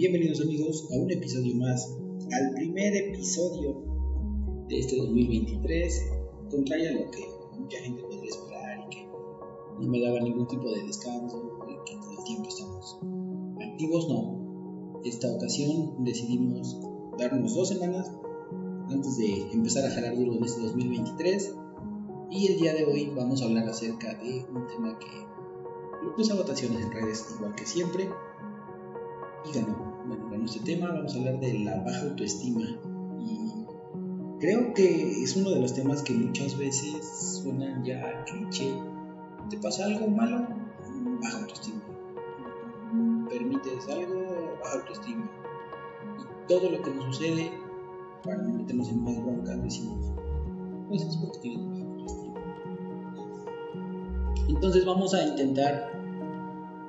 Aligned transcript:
Bienvenidos 0.00 0.40
amigos 0.40 0.88
a 0.90 0.96
un 0.96 1.10
episodio 1.10 1.54
más, 1.56 1.94
al 2.32 2.54
primer 2.54 2.96
episodio 2.96 3.84
de 4.66 4.78
este 4.78 4.96
2023, 4.96 6.06
contrario 6.50 6.88
a 6.88 6.92
lo 6.92 7.10
que 7.10 7.28
mucha 7.58 7.76
gente 7.80 8.02
podría 8.04 8.30
esperar 8.30 8.86
y 8.86 8.96
que 8.96 9.06
no 9.78 9.90
me 9.90 10.00
daba 10.00 10.20
ningún 10.20 10.46
tipo 10.46 10.70
de 10.70 10.84
descanso 10.84 11.52
y 11.68 11.84
que 11.84 12.00
todo 12.00 12.12
el 12.12 12.24
tiempo 12.24 12.48
estamos 12.48 12.98
activos, 13.60 14.08
no. 14.08 15.02
Esta 15.04 15.30
ocasión 15.30 16.02
decidimos 16.02 16.80
darnos 17.18 17.54
dos 17.54 17.68
semanas 17.68 18.10
antes 18.88 19.18
de 19.18 19.52
empezar 19.52 19.84
a 19.84 19.90
jalar 19.90 20.16
duro 20.16 20.32
en 20.32 20.44
este 20.44 20.62
2023 20.62 21.56
y 22.30 22.46
el 22.46 22.58
día 22.58 22.72
de 22.72 22.86
hoy 22.86 23.12
vamos 23.14 23.42
a 23.42 23.44
hablar 23.44 23.68
acerca 23.68 24.14
de 24.14 24.46
un 24.50 24.66
tema 24.66 24.98
que 24.98 26.06
lo 26.06 26.14
puse 26.14 26.32
a 26.32 26.36
votaciones 26.36 26.86
en 26.86 26.90
redes 26.90 27.26
igual 27.36 27.54
que 27.54 27.66
siempre 27.66 28.08
y 29.44 29.52
ganó. 29.52 29.89
Bueno, 30.06 30.34
en 30.34 30.44
este 30.44 30.60
tema 30.60 30.88
vamos 30.88 31.14
a 31.14 31.18
hablar 31.18 31.40
de 31.40 31.58
la 31.60 31.80
baja 31.80 32.02
autoestima 32.02 32.62
y 33.18 33.64
creo 34.40 34.72
que 34.72 35.22
es 35.22 35.36
uno 35.36 35.50
de 35.50 35.60
los 35.60 35.74
temas 35.74 36.02
que 36.02 36.14
muchas 36.14 36.56
veces 36.56 37.40
suenan 37.42 37.84
ya 37.84 38.24
cliché. 38.24 38.72
¿Te 39.50 39.58
pasa 39.58 39.84
algo 39.84 40.08
malo? 40.08 40.46
Baja 41.22 41.38
autoestima. 41.38 41.82
¿Permites 43.28 43.88
algo? 43.88 44.56
Baja 44.62 44.78
autoestima. 44.78 45.30
Y 46.18 46.48
todo 46.48 46.70
lo 46.70 46.82
que 46.82 46.90
nos 46.90 47.16
sucede, 47.16 47.52
para 48.24 48.38
no 48.38 48.54
meternos 48.54 48.88
en 48.88 49.04
más 49.04 49.22
broncas, 49.22 49.62
decimos, 49.62 50.12
pues 50.88 51.02
es 51.02 51.16
porque 51.18 51.38
tienes 51.40 51.66
baja 51.68 51.84
autoestima. 51.84 52.34
Entonces 54.48 54.84
vamos 54.86 55.14
a 55.14 55.22
intentar 55.26 55.92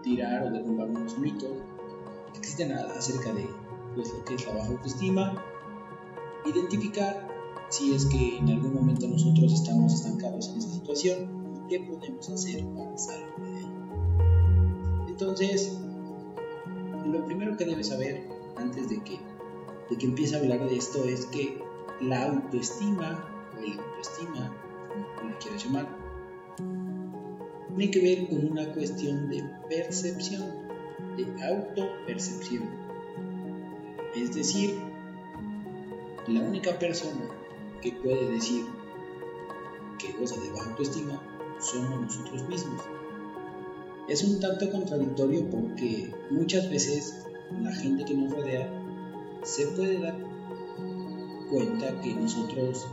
tirar 0.02 0.44
o 0.44 0.52
derrumbar 0.52 0.90
unos 0.90 1.18
mitos 1.20 1.52
acerca 2.70 3.34
de 3.34 3.50
pues, 3.96 4.14
lo 4.14 4.24
que 4.24 4.36
es 4.36 4.46
la 4.46 4.54
baja 4.54 4.68
autoestima, 4.68 5.44
identificar 6.46 7.28
si 7.70 7.94
es 7.96 8.06
que 8.06 8.38
en 8.38 8.50
algún 8.50 8.74
momento 8.74 9.08
nosotros 9.08 9.52
estamos 9.54 9.94
estancados 9.94 10.50
en 10.50 10.58
esta 10.58 10.74
situación, 10.74 11.66
qué 11.70 11.80
podemos 11.80 12.30
hacer 12.30 12.64
para 12.76 12.98
salir 12.98 13.26
de 13.38 13.60
ella. 13.60 13.70
Entonces, 15.08 15.80
lo 17.06 17.26
primero 17.26 17.58
que 17.58 17.66
debes 17.66 17.88
saber 17.88 18.28
antes 18.58 18.90
de 18.90 19.02
que, 19.04 19.20
de 19.90 19.98
que 19.98 20.06
empiece 20.06 20.36
a 20.36 20.40
hablar 20.40 20.68
de 20.70 20.76
esto 20.76 21.04
es 21.06 21.26
que 21.28 21.60
la 22.02 22.26
autoestima 22.26 23.26
o 23.56 23.64
el 23.64 23.80
autoestima, 23.80 24.54
como 25.18 25.30
le 25.30 25.38
quieras 25.38 25.64
llamar, 25.64 25.98
tiene 27.70 27.92
que 27.92 28.02
ver 28.02 28.30
con 28.30 28.52
una 28.52 28.72
cuestión 28.74 29.30
de 29.30 29.44
percepción, 29.70 30.61
de 31.18 31.44
autopercepción. 31.44 32.64
Es 34.16 34.34
decir, 34.34 34.80
la 36.28 36.42
única 36.42 36.78
persona 36.78 37.22
que 37.82 37.92
puede 37.94 38.32
decir 38.32 38.66
que 39.98 40.12
goza 40.14 40.40
de 40.40 40.50
baja 40.52 40.70
autoestima 40.70 41.22
somos 41.60 42.02
nosotros 42.02 42.48
mismos. 42.48 42.82
Es 44.08 44.24
un 44.24 44.40
tanto 44.40 44.70
contradictorio 44.72 45.50
porque 45.50 46.14
muchas 46.30 46.70
veces 46.70 47.26
la 47.62 47.74
gente 47.74 48.06
que 48.06 48.14
nos 48.14 48.34
rodea 48.34 48.70
se 49.44 49.68
puede 49.68 50.00
dar 50.00 50.16
cuenta 51.50 52.00
que 52.02 52.14
nosotros 52.14 52.88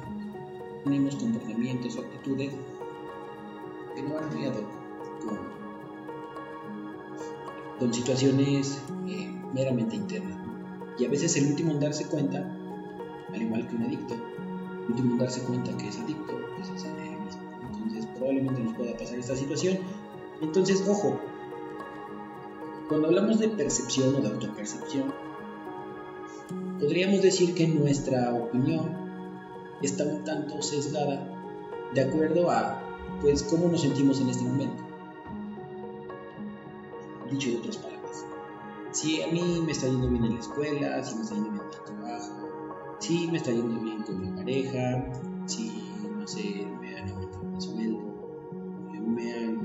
tenemos 0.85 1.17
comportamientos 1.17 1.97
o 1.97 2.01
actitudes 2.01 2.53
que 3.95 4.03
no 4.03 4.15
van 4.15 4.25
aliado 4.31 4.63
con, 5.25 5.58
con 7.79 7.93
situaciones 7.95 8.79
eh, 9.07 9.31
meramente 9.55 9.97
internas. 9.97 10.39
Y 10.99 11.05
a 11.05 11.09
veces 11.09 11.37
el 11.37 11.47
último 11.47 11.73
en 11.73 11.81
darse 11.81 12.07
cuenta, 12.07 12.45
al 13.33 13.43
igual 13.43 13.69
que 13.69 13.77
un 13.77 13.83
adicto, 13.83 14.15
el 14.15 14.91
último 14.91 15.13
en 15.13 15.19
darse 15.19 15.43
cuenta 15.43 15.77
que 15.77 15.89
es 15.89 15.99
adicto, 15.99 16.33
pues 16.57 16.69
es. 16.71 16.87
Entonces 17.73 18.07
probablemente 18.17 18.63
nos 18.63 18.75
pueda 18.75 18.97
pasar 18.97 19.19
esta 19.19 19.37
situación. 19.37 19.79
Entonces, 20.41 20.85
ojo, 20.89 21.21
cuando 22.89 23.09
hablamos 23.09 23.39
de 23.39 23.49
percepción 23.49 24.15
o 24.15 24.21
de 24.21 24.29
autopercepción, 24.29 25.13
podríamos 26.81 27.23
decir 27.23 27.55
que 27.55 27.69
nuestra 27.69 28.33
opinión 28.35 28.97
está 29.83 30.05
un 30.05 30.25
tanto 30.25 30.63
sesgada 30.63 31.29
de 31.95 32.01
acuerdo 32.01 32.51
a 32.51 32.83
pues 33.21 33.43
cómo 33.43 33.69
nos 33.69 33.83
sentimos 33.83 34.21
en 34.21 34.31
este 34.31 34.45
momento. 34.45 34.88
Dicho 37.31 37.51
de 37.51 37.57
otras 37.59 37.77
palabras, 37.79 38.27
si 38.93 39.23
a 39.23 39.29
mí 39.29 39.63
me 39.65 39.73
está 39.73 39.87
yendo 39.87 40.09
bien 40.09 40.25
en 40.25 40.35
la 40.35 40.41
escuela, 40.41 41.03
si 41.05 41.15
me 41.17 41.23
está 41.23 41.35
yendo 41.35 41.51
bien 41.51 41.63
en 41.63 41.69
el 41.69 41.85
trabajo, 41.85 42.97
si 43.01 43.29
me 43.29 43.37
está 43.37 43.51
yendo 43.51 43.81
bien 43.81 44.03
con 44.03 44.21
mi 44.21 44.31
pareja, 44.31 45.13
si, 45.47 45.93
no 46.17 46.27
sé, 46.27 46.67
me 46.81 46.97
han 46.97 47.11
aumentado 47.11 47.55
el 47.55 47.61
sueldo, 47.61 47.99
me 49.07 49.35
han 49.35 49.59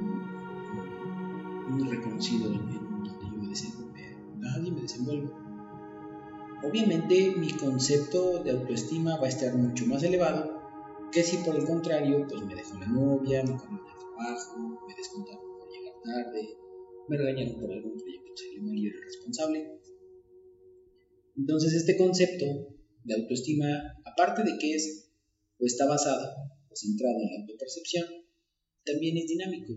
reconocido 1.89 2.51
en, 2.51 2.67
donde 2.67 3.25
yo 3.31 3.37
me 3.41 3.47
desenvuelvo, 3.47 3.93
nadie 4.37 4.71
me 4.71 4.81
desenvuelvo. 4.81 5.31
Obviamente 6.63 7.33
mi 7.37 7.51
concepto 7.53 8.43
de 8.43 8.51
autoestima 8.51 9.17
va 9.17 9.25
a 9.25 9.29
estar 9.29 9.53
mucho 9.55 9.85
más 9.85 10.03
elevado 10.03 10.61
que 11.11 11.23
si 11.23 11.37
por 11.37 11.55
el 11.55 11.65
contrario, 11.65 12.25
pues 12.27 12.43
me 12.43 12.55
dejó 12.55 12.77
la 12.79 12.87
novia, 12.87 13.43
me 13.43 13.55
cambió 13.55 13.85
el 13.85 13.99
trabajo, 13.99 14.79
me 14.87 14.95
descontaron 14.95 15.43
por 15.59 15.69
llegar 15.69 15.93
tarde, 16.03 16.57
me 17.07 17.17
regañaron 17.17 17.59
por 17.59 17.71
algún 17.71 17.97
proyecto 17.97 18.23
mal 18.61 18.77
y 18.77 18.87
era 18.87 18.97
responsable. 19.05 19.79
Entonces 21.35 21.73
este 21.73 21.97
concepto 21.97 22.45
de 23.03 23.13
autoestima, 23.13 23.67
aparte 24.05 24.43
de 24.43 24.57
que 24.57 24.75
es 24.75 25.11
o 25.59 25.65
está 25.65 25.85
basado 25.85 26.35
o 26.69 26.75
centrado 26.75 27.15
en 27.19 27.31
la 27.31 27.41
autopercepción, 27.41 28.05
también 28.85 29.17
es 29.17 29.27
dinámico. 29.27 29.73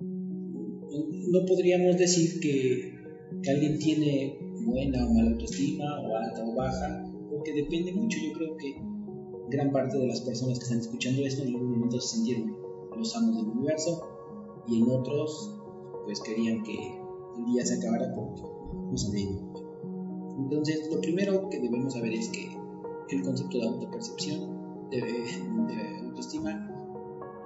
No 0.00 1.44
podríamos 1.46 1.96
decir 1.96 2.40
que, 2.40 2.94
que 3.42 3.50
alguien 3.50 3.78
tiene 3.78 4.38
buena 4.64 5.06
o 5.06 5.12
mala 5.12 5.30
autoestima, 5.32 6.00
o 6.00 6.16
alta 6.16 6.44
o 6.44 6.54
baja, 6.54 7.04
porque 7.30 7.52
depende 7.52 7.92
mucho. 7.92 8.18
Yo 8.22 8.32
creo 8.32 8.56
que 8.56 8.74
gran 9.50 9.72
parte 9.72 9.98
de 9.98 10.06
las 10.06 10.20
personas 10.20 10.58
que 10.58 10.64
están 10.64 10.80
escuchando 10.80 11.24
esto 11.24 11.42
en 11.42 11.48
algún 11.48 11.72
momento 11.72 12.00
se 12.00 12.16
sintieron 12.16 12.56
los 12.96 13.16
amos 13.16 13.36
del 13.36 13.46
universo 13.46 14.02
y 14.68 14.78
en 14.78 14.88
otros 14.88 15.63
pues 16.04 16.20
querían 16.20 16.62
que 16.62 16.98
el 17.38 17.44
día 17.46 17.64
se 17.64 17.74
acabara 17.74 18.12
porque 18.14 18.42
no 18.90 18.96
sabían. 18.96 19.52
Entonces 20.38 20.88
lo 20.92 21.00
primero 21.00 21.48
que 21.48 21.60
debemos 21.60 21.94
saber 21.94 22.12
es 22.12 22.28
que 22.28 22.56
el 23.10 23.22
concepto 23.22 23.58
de 23.58 23.66
autopercepción, 23.66 24.88
de, 24.90 25.00
de 25.00 25.98
autoestima, 26.06 26.70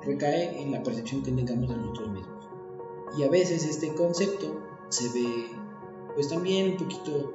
recae 0.03 0.63
en 0.63 0.73
la 0.73 0.83
percepción 0.83 1.23
que 1.23 1.33
tengamos 1.33 1.69
de 1.69 1.77
nosotros 1.77 2.13
mismos. 2.13 2.49
Y 3.19 3.23
a 3.23 3.31
veces 3.31 3.67
este 3.67 3.95
concepto 3.95 4.61
se 4.89 5.09
ve 5.13 5.47
pues 6.15 6.29
también 6.29 6.73
un 6.73 6.77
poquito 6.77 7.33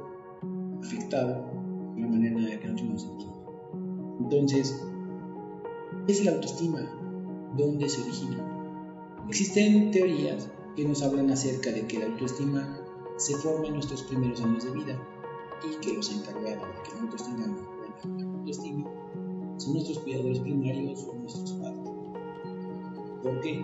afectado 0.81 1.45
por 1.45 1.99
la 1.99 2.07
manera 2.07 2.37
en 2.37 2.49
la 2.49 2.59
que 2.59 2.67
nosotros 2.67 2.89
nos 2.89 3.01
sentimos. 3.03 3.37
Entonces, 4.19 4.83
¿qué 6.05 6.11
es 6.11 6.25
la 6.25 6.31
autoestima? 6.31 6.79
¿Dónde 7.57 7.87
se 7.87 8.01
origina? 8.01 8.49
Existen 9.27 9.91
teorías 9.91 10.49
que 10.75 10.85
nos 10.85 11.01
hablan 11.03 11.29
acerca 11.29 11.71
de 11.71 11.85
que 11.87 11.99
la 11.99 12.05
autoestima 12.05 12.79
se 13.17 13.35
forma 13.35 13.67
en 13.67 13.73
nuestros 13.73 14.03
primeros 14.03 14.41
años 14.41 14.63
de 14.63 14.71
vida 14.71 14.99
y 15.63 15.79
que 15.79 15.93
los 15.93 16.11
encargados 16.11 16.67
de 16.67 16.83
que 16.83 16.95
nosotros 16.95 17.23
tengamos 17.25 17.61
buena 18.05 18.37
autoestima 18.37 18.89
son 19.57 19.73
nuestros 19.73 19.99
cuidadores 19.99 20.39
primarios 20.39 21.07
o 21.09 21.15
nuestros 21.15 21.51
padres. 21.53 21.91
¿Por 23.21 23.39
qué? 23.41 23.63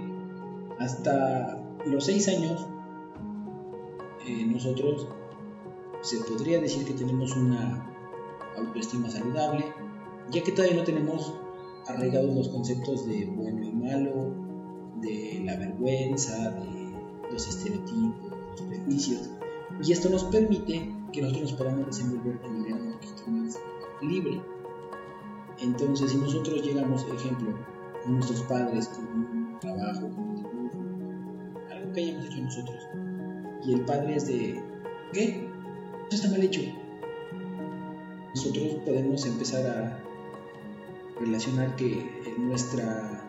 Hasta 0.80 1.62
los 1.86 2.06
seis 2.06 2.28
años 2.28 2.68
eh, 4.26 4.46
nosotros 4.46 5.08
se 6.02 6.18
podría 6.20 6.62
decir 6.62 6.86
que 6.86 6.94
tenemos 6.94 7.36
una 7.36 7.86
autoestima 8.58 9.10
saludable, 9.10 9.66
ya 10.32 10.44
que 10.44 10.52
todavía 10.52 10.78
no 10.78 10.84
tenemos 10.84 11.34
arraigados 11.88 12.34
los 12.36 12.50
conceptos 12.50 13.06
de 13.08 13.26
bueno 13.26 13.66
y 13.66 13.72
malo, 13.72 14.34
de 15.02 15.42
la 15.44 15.58
vergüenza, 15.58 16.52
de 16.52 16.79
los 17.32 17.48
estereotipos, 17.48 18.32
los 18.52 18.62
prejuicios, 18.62 19.30
y 19.84 19.92
esto 19.92 20.10
nos 20.10 20.24
permite 20.26 20.94
que 21.12 21.22
nosotros 21.22 21.52
nos 21.52 21.54
podamos 21.54 21.86
desenvolver 21.88 22.40
de 22.42 22.50
manera 22.50 22.78
poquito 22.94 23.32
más 23.32 23.60
libre. 24.02 24.42
Entonces, 25.60 26.12
si 26.12 26.18
nosotros 26.18 26.62
llegamos, 26.64 27.06
ejemplo, 27.14 27.54
con 28.04 28.16
nuestros 28.16 28.42
padres, 28.44 28.88
con 28.90 29.06
un 29.06 29.60
trabajo, 29.60 30.10
con 30.10 30.20
un 30.20 30.36
dibujo, 30.36 31.72
algo 31.72 31.94
que 31.94 32.02
hayamos 32.02 32.26
hecho 32.26 32.42
nosotros, 32.42 32.88
y 33.66 33.74
el 33.74 33.82
padre 33.82 34.16
es 34.16 34.28
de, 34.28 34.64
¿qué? 35.14 35.48
Eso 36.08 36.16
está 36.16 36.30
mal 36.30 36.42
hecho. 36.42 36.62
Nosotros 38.36 38.76
podemos 38.86 39.26
empezar 39.26 39.66
a 39.68 40.00
relacionar 41.20 41.76
que 41.76 42.10
nuestra 42.38 43.29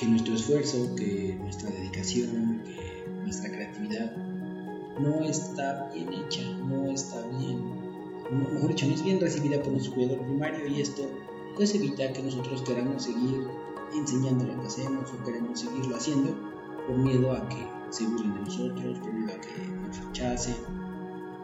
que 0.00 0.06
nuestro 0.06 0.34
esfuerzo, 0.34 0.94
que 0.96 1.36
nuestra 1.38 1.68
dedicación, 1.68 2.62
que 2.64 3.04
nuestra 3.22 3.50
creatividad 3.50 4.16
no 4.98 5.22
está 5.24 5.90
bien 5.94 6.10
hecha, 6.14 6.42
no 6.66 6.90
está 6.90 7.20
bien, 7.38 7.62
mejor 8.30 8.68
dicho, 8.68 8.86
no 8.86 8.94
es 8.94 9.04
bien 9.04 9.20
recibida 9.20 9.62
por 9.62 9.72
nuestro 9.72 9.92
cuidador 9.92 10.20
primario 10.22 10.66
y 10.68 10.80
esto 10.80 11.02
pues 11.54 11.74
evita 11.74 12.10
que 12.14 12.22
nosotros 12.22 12.62
queramos 12.62 13.04
seguir 13.04 13.46
enseñando 13.94 14.44
lo 14.44 14.58
que 14.62 14.68
hacemos 14.68 15.10
o 15.12 15.22
queremos 15.22 15.60
seguirlo 15.60 15.94
haciendo 15.94 16.34
por 16.86 16.96
miedo 16.96 17.32
a 17.32 17.46
que 17.50 17.66
se 17.90 18.04
burlen 18.04 18.32
de 18.34 18.40
nosotros, 18.40 18.98
por 19.00 19.12
miedo 19.12 19.32
a 19.34 19.40
que 19.40 19.68
nos 19.86 20.06
rechacen, 20.06 20.56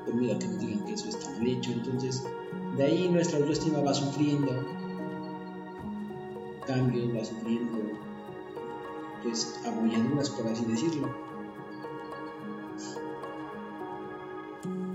por 0.06 0.14
miedo 0.14 0.34
a 0.34 0.38
que 0.38 0.46
nos 0.46 0.60
digan 0.60 0.84
que 0.86 0.94
eso 0.94 1.08
está 1.10 1.30
mal 1.32 1.46
hecho. 1.46 1.72
Entonces, 1.72 2.22
de 2.78 2.84
ahí 2.84 3.08
nuestra 3.10 3.38
autoestima 3.38 3.80
va 3.80 3.92
sufriendo 3.92 4.50
cambios, 6.66 7.14
va 7.14 7.22
sufriendo 7.22 8.06
pues 9.26 9.60
abolladuras, 9.66 10.30
por 10.30 10.46
así 10.46 10.64
decirlo. 10.64 11.08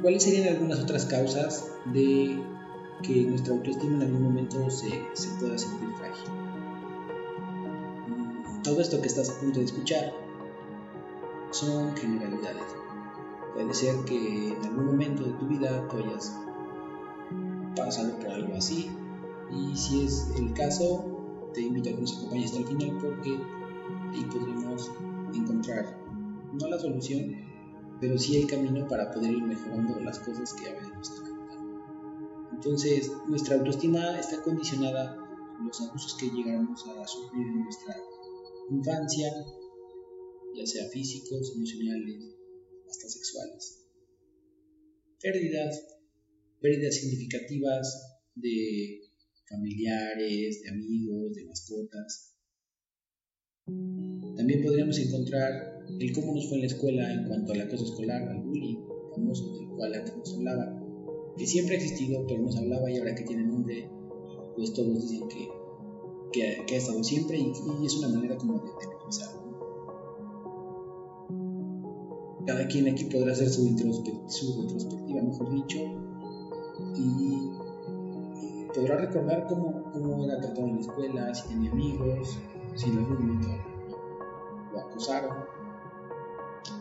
¿Cuáles 0.01 0.23
serían 0.23 0.55
algunas 0.55 0.79
otras 0.79 1.05
causas 1.05 1.69
de 1.85 2.41
que 3.03 3.25
nuestra 3.25 3.53
autoestima 3.53 3.97
en 3.97 4.01
algún 4.03 4.23
momento 4.23 4.69
se, 4.69 4.89
se 5.13 5.29
pueda 5.39 5.57
sentir 5.57 5.89
frágil? 5.97 6.31
Todo 8.63 8.79
esto 8.79 9.01
que 9.01 9.07
estás 9.07 9.29
a 9.29 9.39
punto 9.39 9.59
de 9.59 9.65
escuchar 9.65 10.13
son 11.51 11.95
generalidades. 11.97 12.63
Puede 13.53 13.73
ser 13.73 13.95
que 14.05 14.53
en 14.53 14.65
algún 14.65 14.85
momento 14.85 15.23
de 15.23 15.31
tu 15.33 15.45
vida 15.47 15.87
tú 15.89 15.97
hayas 15.97 16.39
pasado 17.75 18.17
por 18.17 18.29
algo 18.29 18.55
así 18.55 18.89
y 19.51 19.75
si 19.75 20.05
es 20.05 20.31
el 20.37 20.53
caso 20.53 21.05
te 21.53 21.61
invito 21.61 21.89
a 21.89 21.93
que 21.93 22.01
nos 22.01 22.17
acompañes 22.17 22.51
hasta 22.51 22.59
el 22.59 22.67
final 22.67 22.97
porque 23.01 23.37
ahí 24.13 24.23
podremos 24.25 24.91
encontrar 25.33 25.97
no 26.53 26.67
la 26.67 26.79
solución 26.79 27.35
pero 27.99 28.17
sí 28.17 28.37
el 28.37 28.47
camino 28.47 28.87
para 28.87 29.11
poder 29.11 29.31
ir 29.31 29.43
mejorando 29.43 29.99
las 29.99 30.19
cosas 30.19 30.53
que 30.53 30.69
a 30.69 30.73
veces 30.73 30.93
nos 30.93 31.09
están 31.09 31.31
entonces 32.53 33.11
nuestra 33.27 33.55
autoestima 33.55 34.19
está 34.19 34.41
condicionada 34.41 35.15
por 35.15 35.65
los 35.65 35.81
abusos 35.81 36.15
que 36.15 36.27
llegamos 36.27 36.85
a 36.87 37.07
sufrir 37.07 37.47
en 37.47 37.63
nuestra 37.63 37.95
infancia 38.69 39.31
ya 40.53 40.65
sea 40.65 40.89
físicos, 40.89 41.53
emocionales, 41.55 42.35
hasta 42.89 43.09
sexuales. 43.09 43.87
Pérdidas, 45.21 45.85
pérdidas 46.59 46.95
significativas 46.95 48.19
de 48.35 49.01
familiares, 49.47 50.61
de 50.63 50.69
amigos, 50.69 51.35
de 51.35 51.45
mascotas. 51.45 52.30
También 54.35 54.61
podríamos 54.61 54.97
encontrar 54.99 55.79
el 55.99 56.11
cómo 56.13 56.33
nos 56.33 56.47
fue 56.47 56.57
en 56.57 56.61
la 56.61 56.67
escuela 56.67 57.13
en 57.13 57.27
cuanto 57.27 57.53
al 57.53 57.61
acoso 57.61 57.85
escolar, 57.85 58.27
al 58.27 58.41
bullying, 58.41 58.77
famoso 59.13 59.51
del 59.53 59.67
cual 59.69 59.93
antes 59.93 60.15
nos 60.15 60.33
hablaba, 60.35 60.79
que 61.37 61.45
siempre 61.45 61.75
ha 61.75 61.77
existido, 61.77 62.25
pero 62.27 62.41
nos 62.41 62.57
hablaba 62.57 62.89
y 62.89 62.97
ahora 62.97 63.13
que 63.15 63.23
tiene 63.23 63.43
nombre, 63.43 63.89
pues 64.55 64.73
todos 64.73 65.01
dicen 65.01 65.27
que, 65.27 65.47
que, 66.31 66.75
ha 66.75 66.77
estado 66.77 67.03
siempre 67.03 67.37
y, 67.39 67.51
es 67.85 67.97
una 67.97 68.09
manera 68.09 68.37
como 68.37 68.53
de, 68.53 68.65
de 68.65 69.01
cada 72.45 72.67
quien 72.67 72.87
aquí 72.87 73.05
podrá 73.05 73.31
hacer 73.31 73.49
su, 73.49 73.63
su 74.27 74.61
retrospectiva, 74.61 75.21
mejor 75.21 75.53
dicho, 75.53 75.79
y 76.95 77.51
podrá 78.73 78.97
recordar 78.97 79.45
cómo, 79.47 79.83
cómo, 79.91 80.25
era 80.25 80.39
tratado 80.39 80.67
en 80.67 80.75
la 80.75 80.81
escuela, 80.81 81.35
si 81.35 81.47
tenía 81.49 81.71
amigos, 81.71 82.39
si 82.75 82.89
en 82.89 82.97
algún 82.97 83.19
momento 83.19 83.47
lo 84.71 84.79
acosaron. 84.79 85.37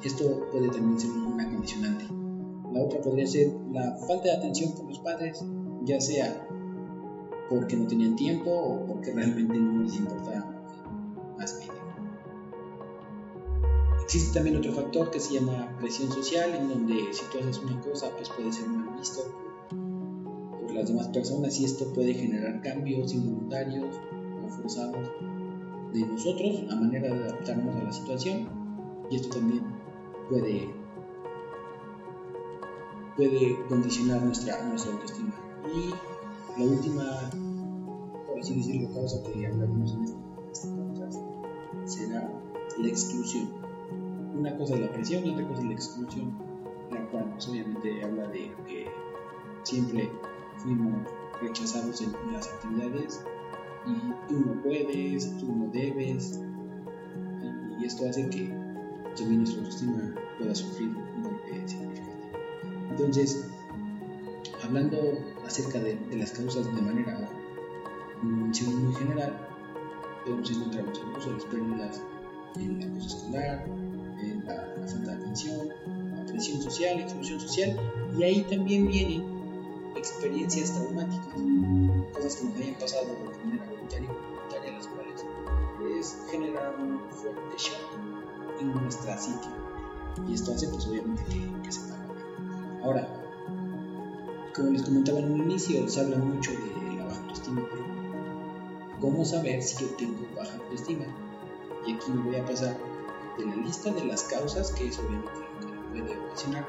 Esto 0.03 0.49
puede 0.51 0.69
también 0.69 0.99
ser 0.99 1.11
una 1.11 1.49
condicionante. 1.49 2.07
La 2.73 2.85
otra 2.85 3.01
podría 3.01 3.27
ser 3.27 3.53
la 3.73 3.97
falta 4.07 4.25
de 4.25 4.37
atención 4.37 4.73
por 4.73 4.87
los 4.87 4.99
padres, 5.01 5.45
ya 5.85 6.01
sea 6.01 6.47
porque 7.49 7.77
no 7.77 7.87
tenían 7.87 8.15
tiempo 8.15 8.51
o 8.51 8.87
porque 8.87 9.13
realmente 9.13 9.59
no 9.59 9.83
les 9.83 9.97
importaba 9.97 10.47
más 11.37 11.59
bien 11.59 11.71
Existe 14.03 14.35
también 14.35 14.57
otro 14.57 14.73
factor 14.73 15.11
que 15.11 15.21
se 15.21 15.35
llama 15.35 15.77
presión 15.79 16.11
social, 16.11 16.53
en 16.55 16.69
donde 16.69 17.13
si 17.13 17.25
tú 17.27 17.39
haces 17.39 17.59
una 17.59 17.81
cosa, 17.81 18.11
pues 18.17 18.29
puede 18.31 18.53
ser 18.53 18.67
mal 18.67 18.99
visto 18.99 19.21
por, 20.51 20.73
las 20.73 20.89
demás 20.89 21.09
personas 21.09 21.59
y 21.61 21.65
esto 21.65 21.93
puede 21.93 22.15
generar 22.15 22.61
cambios 22.61 23.13
involuntarios 23.13 23.97
o 24.45 24.49
forzados 24.49 25.09
de 25.93 26.07
nosotros 26.07 26.63
a 26.71 26.77
manera 26.77 27.15
de 27.15 27.25
adaptarnos 27.25 27.77
a 27.77 27.85
la 27.85 27.93
situación 27.93 28.49
y 29.11 29.17
esto 29.17 29.37
también 29.37 29.63
puede 30.29 30.71
puede 33.17 33.67
condicionar 33.69 34.23
nuestra, 34.23 34.63
nuestra 34.65 34.93
autoestima. 34.93 35.35
Y 35.75 35.91
la 36.59 36.67
última, 36.67 37.05
por 38.27 38.39
así 38.39 38.55
decirlo, 38.55 38.89
causa 38.95 39.23
que 39.23 39.47
hablaremos 39.47 39.93
en 39.95 40.05
este, 40.05 40.17
este 40.53 40.69
podcast 40.69 41.19
será 41.85 42.31
la 42.79 42.89
exclusión 42.89 43.61
una 44.41 44.57
cosa 44.57 44.75
es 44.75 44.81
la 44.81 44.93
presión 44.93 45.27
y 45.27 45.31
otra 45.31 45.47
cosa 45.47 45.61
es 45.61 45.67
la 45.67 45.73
exclusión, 45.73 46.33
la 46.91 47.07
cual 47.11 47.31
pues, 47.33 47.49
obviamente 47.49 48.03
habla 48.03 48.27
de 48.29 48.53
que 48.67 48.87
siempre 49.63 50.11
fuimos 50.57 51.07
rechazados 51.43 52.01
en 52.01 52.13
las 52.33 52.49
actividades 52.49 53.25
y 53.87 54.29
tú 54.29 54.61
puedes, 54.62 55.37
tú 55.38 55.55
no 55.55 55.67
debes, 55.69 56.41
y, 57.79 57.85
esto 57.85 58.09
hace 58.09 58.29
que 58.29 58.53
también 59.17 59.38
nuestra 59.38 59.61
autoestima 59.61 60.15
pueda 60.38 60.55
sufrir 60.55 60.88
un 60.88 61.23
golpe 61.23 61.67
significativo. 61.67 62.11
Entonces, 62.91 63.50
hablando 64.62 64.99
acerca 65.47 65.81
de, 65.81 65.99
las 66.17 66.32
causas 66.32 66.67
de 66.75 66.82
manera 66.82 67.29
muy 68.23 68.94
general, 68.94 69.32
podemos 70.25 70.50
encontrar 70.50 70.85
incluso 70.85 71.32
las 71.32 71.44
pérdidas 71.44 72.03
en 72.56 72.81
la 72.81 72.94
cosa 72.94 73.06
escolar, 73.06 73.67
la, 74.47 74.87
falta 74.87 75.11
de 75.11 75.17
atención, 75.17 75.69
la 76.15 76.27
presión 76.27 76.61
social, 76.61 76.97
la 76.97 77.03
exclusión 77.03 77.41
social, 77.41 77.77
y 78.19 78.23
ahí 78.23 78.43
también 78.50 78.87
vienen 78.87 79.25
experiencias 79.97 80.73
traumáticas, 80.73 81.35
cosas 82.12 82.37
que 82.37 82.44
nos 82.44 82.56
hayan 82.56 82.75
pasado 82.75 83.06
de 83.06 83.44
manera 83.44 83.69
voluntaria 83.91 84.11
o 84.11 84.31
voluntaria, 84.31 84.73
las 84.73 84.87
cuales 84.87 85.25
pues, 85.79 86.27
generan 86.31 86.81
un 86.81 87.01
fuerte 87.11 87.57
shock 87.57 88.61
en 88.61 88.73
nuestra 88.73 89.19
psique, 89.19 89.49
y 90.29 90.35
esto 90.35 90.53
hace 90.53 90.69
pues 90.69 90.87
obviamente 90.87 91.25
que, 91.25 91.63
que 91.63 91.73
se 91.73 91.81
pague. 91.81 92.01
Ahora, 92.82 93.09
como 94.55 94.70
les 94.70 94.82
comentaba 94.82 95.19
en 95.19 95.32
un 95.32 95.41
inicio, 95.43 95.89
se 95.89 96.01
habla 96.01 96.19
mucho 96.19 96.53
de 96.53 96.97
la 96.97 97.05
baja 97.06 97.20
autoestima, 97.20 97.63
pero 97.70 97.85
¿cómo 99.01 99.25
saber 99.25 99.63
si 99.63 99.85
yo 99.85 99.91
tengo 99.97 100.27
baja 100.37 100.56
autoestima? 100.56 101.05
Y 101.87 101.94
aquí 101.94 102.13
me 102.13 102.23
voy 102.23 102.37
a 102.37 102.44
pasar 102.44 102.77
de 103.39 103.47
la 103.47 103.56
lista 103.56 103.91
de 103.91 104.05
las 104.05 104.25
causas, 104.25 104.73
que 104.73 104.89
es 104.89 104.99
obviamente 104.99 105.31
lo 105.63 105.94
que 105.94 106.03
puede 106.03 106.19
ocasionar, 106.27 106.67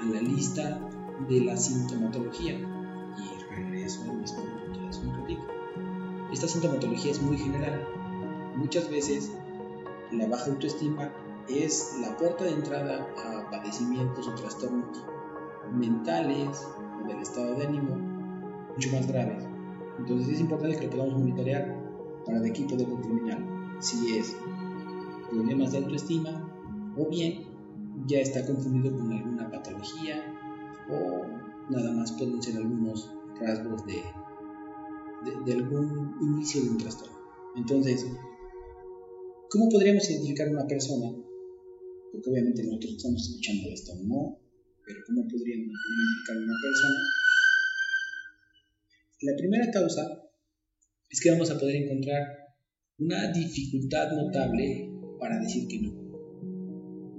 a 0.00 0.04
la 0.04 0.20
lista 0.20 0.80
de 1.28 1.40
la 1.40 1.56
sintomatología. 1.56 2.54
Y 3.18 3.54
regreso 3.54 4.02
al 4.02 4.18
mismo 4.18 4.37
Esta 6.38 6.46
sintomatología 6.46 7.10
es 7.10 7.20
muy 7.20 7.36
general. 7.36 7.84
Muchas 8.54 8.88
veces 8.88 9.32
la 10.12 10.28
baja 10.28 10.52
autoestima 10.52 11.10
es 11.48 11.98
la 12.00 12.16
puerta 12.16 12.44
de 12.44 12.52
entrada 12.52 13.08
a 13.16 13.50
padecimientos 13.50 14.28
o 14.28 14.34
trastornos 14.36 15.02
mentales 15.72 16.64
o 17.02 17.08
del 17.08 17.18
estado 17.18 17.56
de 17.56 17.66
ánimo 17.66 17.96
mucho 18.72 18.88
más 18.92 19.08
graves. 19.08 19.48
Entonces 19.98 20.28
es 20.28 20.40
importante 20.40 20.76
que 20.76 20.84
lo 20.84 20.90
podamos 20.92 21.14
monitorear 21.14 21.76
para 22.24 22.38
de 22.38 22.50
aquí 22.50 22.62
poder 22.62 22.86
determinar 22.86 23.42
si 23.80 24.16
es 24.16 24.36
problemas 25.32 25.72
de 25.72 25.78
autoestima 25.78 26.48
o 26.96 27.10
bien 27.10 27.48
ya 28.06 28.20
está 28.20 28.46
confundido 28.46 28.96
con 28.96 29.12
alguna 29.12 29.50
patología 29.50 30.22
o 30.88 31.26
nada 31.68 31.90
más 31.94 32.12
pueden 32.12 32.40
ser 32.40 32.58
algunos 32.58 33.12
rasgos 33.40 33.84
de, 33.86 34.04
de, 35.44 35.52
algún 35.52 36.14
inicio 36.20 36.62
de 36.62 36.70
un 36.70 36.78
trastorno. 36.78 37.18
Entonces, 37.56 38.06
¿cómo 39.50 39.68
podríamos 39.68 40.08
identificar 40.08 40.48
a 40.48 40.52
una 40.52 40.66
persona? 40.66 41.10
Porque 42.12 42.30
obviamente 42.30 42.64
nosotros 42.64 42.94
estamos 42.96 43.28
escuchando 43.28 43.70
esto, 43.70 43.92
¿no? 44.04 44.38
Pero 44.84 44.98
¿cómo 45.06 45.22
podríamos 45.28 45.68
identificar 45.68 46.36
a 46.36 46.44
una 46.44 46.54
persona? 46.62 46.98
La 49.20 49.36
primera 49.36 49.70
causa 49.72 50.30
es 51.10 51.20
que 51.20 51.30
vamos 51.30 51.50
a 51.50 51.58
poder 51.58 51.76
encontrar 51.76 52.26
una 52.98 53.32
dificultad 53.32 54.12
notable 54.12 54.90
para 55.18 55.40
decir 55.40 55.66
que 55.68 55.80
no. 55.80 55.92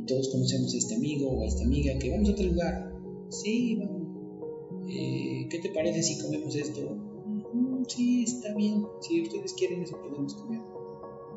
Y 0.02 0.06
todos 0.06 0.30
conocemos 0.30 0.74
a 0.74 0.78
este 0.78 0.96
amigo 0.96 1.30
o 1.30 1.44
a 1.44 1.48
esta 1.48 1.64
amiga 1.64 1.98
que 2.00 2.10
vamos 2.12 2.30
a 2.30 2.32
otro 2.34 2.46
lugar. 2.46 2.94
Sí, 3.30 3.76
vamos. 3.76 4.00
Eh, 4.90 5.48
¿Qué 5.50 5.60
te 5.60 5.70
parece 5.70 6.02
si 6.02 6.20
comemos 6.20 6.56
esto? 6.56 7.09
Sí, 7.90 8.24
está 8.24 8.54
bien. 8.54 8.86
Si 9.00 9.22
ustedes 9.22 9.54
quieren 9.54 9.82
eso 9.82 9.98
podemos 9.98 10.36
comer. 10.36 10.62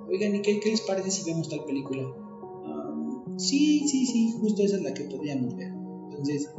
Oigan, 0.08 0.34
¿y 0.34 0.42
qué, 0.42 0.60
les 0.64 0.82
parece 0.82 1.10
si 1.10 1.24
vemos 1.30 1.48
tal 1.48 1.64
película? 1.64 2.02
Sí, 3.36 3.88
sí, 3.88 4.04
sí, 4.04 4.34
justo 4.38 4.62
esa 4.62 4.76
es 4.76 4.82
la 4.82 4.92
que 4.92 5.04
podríamos 5.04 5.56
ver. 5.56 5.72
Entonces, 6.10 6.50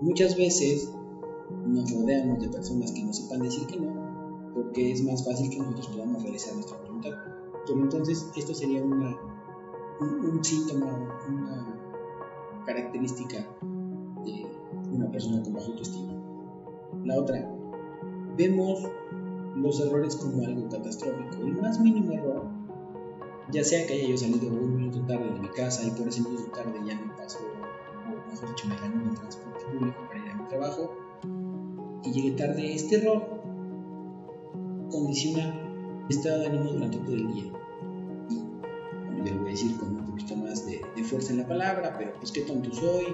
muchas 0.00 0.36
veces 0.36 0.88
nos 1.66 1.90
rodeamos 1.90 2.40
de 2.40 2.48
personas 2.48 2.92
que 2.92 3.02
no 3.02 3.12
sepan 3.12 3.40
decir 3.42 3.66
que 3.66 3.80
no, 3.80 4.52
porque 4.54 4.92
es 4.92 5.02
más 5.02 5.24
fácil 5.24 5.50
que 5.50 5.58
nosotros 5.58 5.88
podamos 5.88 6.22
realizar 6.22 6.54
nuestra 6.54 6.78
voluntad. 6.78 7.10
Pero 7.66 7.80
entonces, 7.80 8.24
esto 8.36 8.54
sería 8.54 8.84
una, 8.84 9.18
un, 10.00 10.44
síntoma, 10.44 11.18
una 11.28 12.62
característica 12.64 13.38
de 14.24 14.46
una 14.92 15.10
persona 15.10 15.42
con 15.42 15.54
baja 15.54 15.66
autoestima. 15.66 16.12
La 17.04 17.18
otra, 17.18 17.55
vemos 18.36 18.88
los 19.56 19.80
errores 19.80 20.16
como 20.16 20.44
algo 20.44 20.68
catastrófico. 20.68 21.42
El 21.42 21.56
más 21.60 21.80
mínimo 21.80 22.12
error, 22.12 22.46
ya 23.50 23.64
sea 23.64 23.86
que 23.86 23.94
haya 23.94 24.08
yo 24.08 24.16
salido 24.16 24.48
un 24.48 24.76
minuto 24.76 25.00
tarde 25.06 25.32
de 25.32 25.40
mi 25.40 25.48
casa 25.48 25.84
y 25.86 25.90
por 25.90 26.08
ese 26.08 26.22
minuto 26.22 26.44
tarde 26.50 26.78
ya 26.86 26.94
me 26.94 27.12
pasó, 27.16 27.38
o 27.38 28.30
mejor 28.30 28.48
dicho, 28.50 28.68
me 28.68 28.76
gané 28.76 29.02
en 29.04 29.14
transporte 29.14 29.64
público 29.64 29.96
para 30.08 30.24
ir 30.24 30.30
a 30.30 30.36
mi 30.36 30.48
trabajo 30.48 30.94
y 32.04 32.12
llegué 32.12 32.30
tarde, 32.32 32.74
este 32.74 32.96
error 32.96 33.40
condiciona 34.90 35.54
mi 36.08 36.14
estado 36.14 36.40
de 36.40 36.46
ánimo 36.46 36.72
durante 36.72 36.98
todo 36.98 37.14
el 37.14 37.32
día. 37.32 37.52
Y, 38.30 39.30
lo 39.30 39.40
voy 39.40 39.48
a 39.48 39.50
decir 39.50 39.76
con 39.76 39.96
un 39.96 40.06
poquito 40.06 40.36
más 40.36 40.66
de, 40.66 40.80
de 40.94 41.02
fuerza 41.02 41.32
en 41.32 41.38
la 41.38 41.48
palabra, 41.48 41.96
pero 41.98 42.14
pues 42.14 42.30
qué 42.30 42.42
tonto 42.42 42.72
soy, 42.72 43.06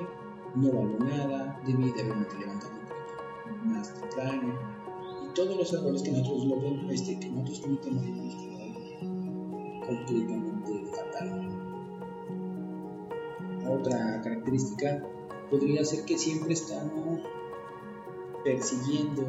no 0.55 0.73
valgo 0.73 0.99
nada, 0.99 1.59
debí 1.65 1.91
de 1.91 2.03
haberme 2.03 2.27
levantado 2.39 2.73
un 2.73 2.87
poquito 2.87 3.65
más 3.65 3.95
temprano, 3.95 4.72
todos 5.35 5.57
los 5.57 5.73
errores 5.73 6.03
que 6.03 6.11
nosotros 6.11 6.45
logramos, 6.47 6.93
este, 6.93 7.19
que 7.19 7.31
nosotros 7.31 7.61
cometemos 7.61 8.35
completamente 9.87 10.85
fatal. 10.91 11.49
Otra 13.69 14.21
característica 14.23 15.03
podría 15.51 15.85
ser 15.85 16.05
que 16.05 16.19
siempre 16.19 16.55
estamos 16.55 17.21
persiguiendo 18.45 19.23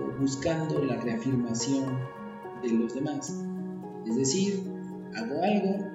o 0.00 0.20
buscando 0.20 0.82
la 0.84 0.96
reafirmación 0.96 1.98
de 2.62 2.70
los 2.70 2.94
demás. 2.94 3.34
Es 4.06 4.16
decir, 4.16 4.62
hago 5.14 5.42
algo 5.42 5.86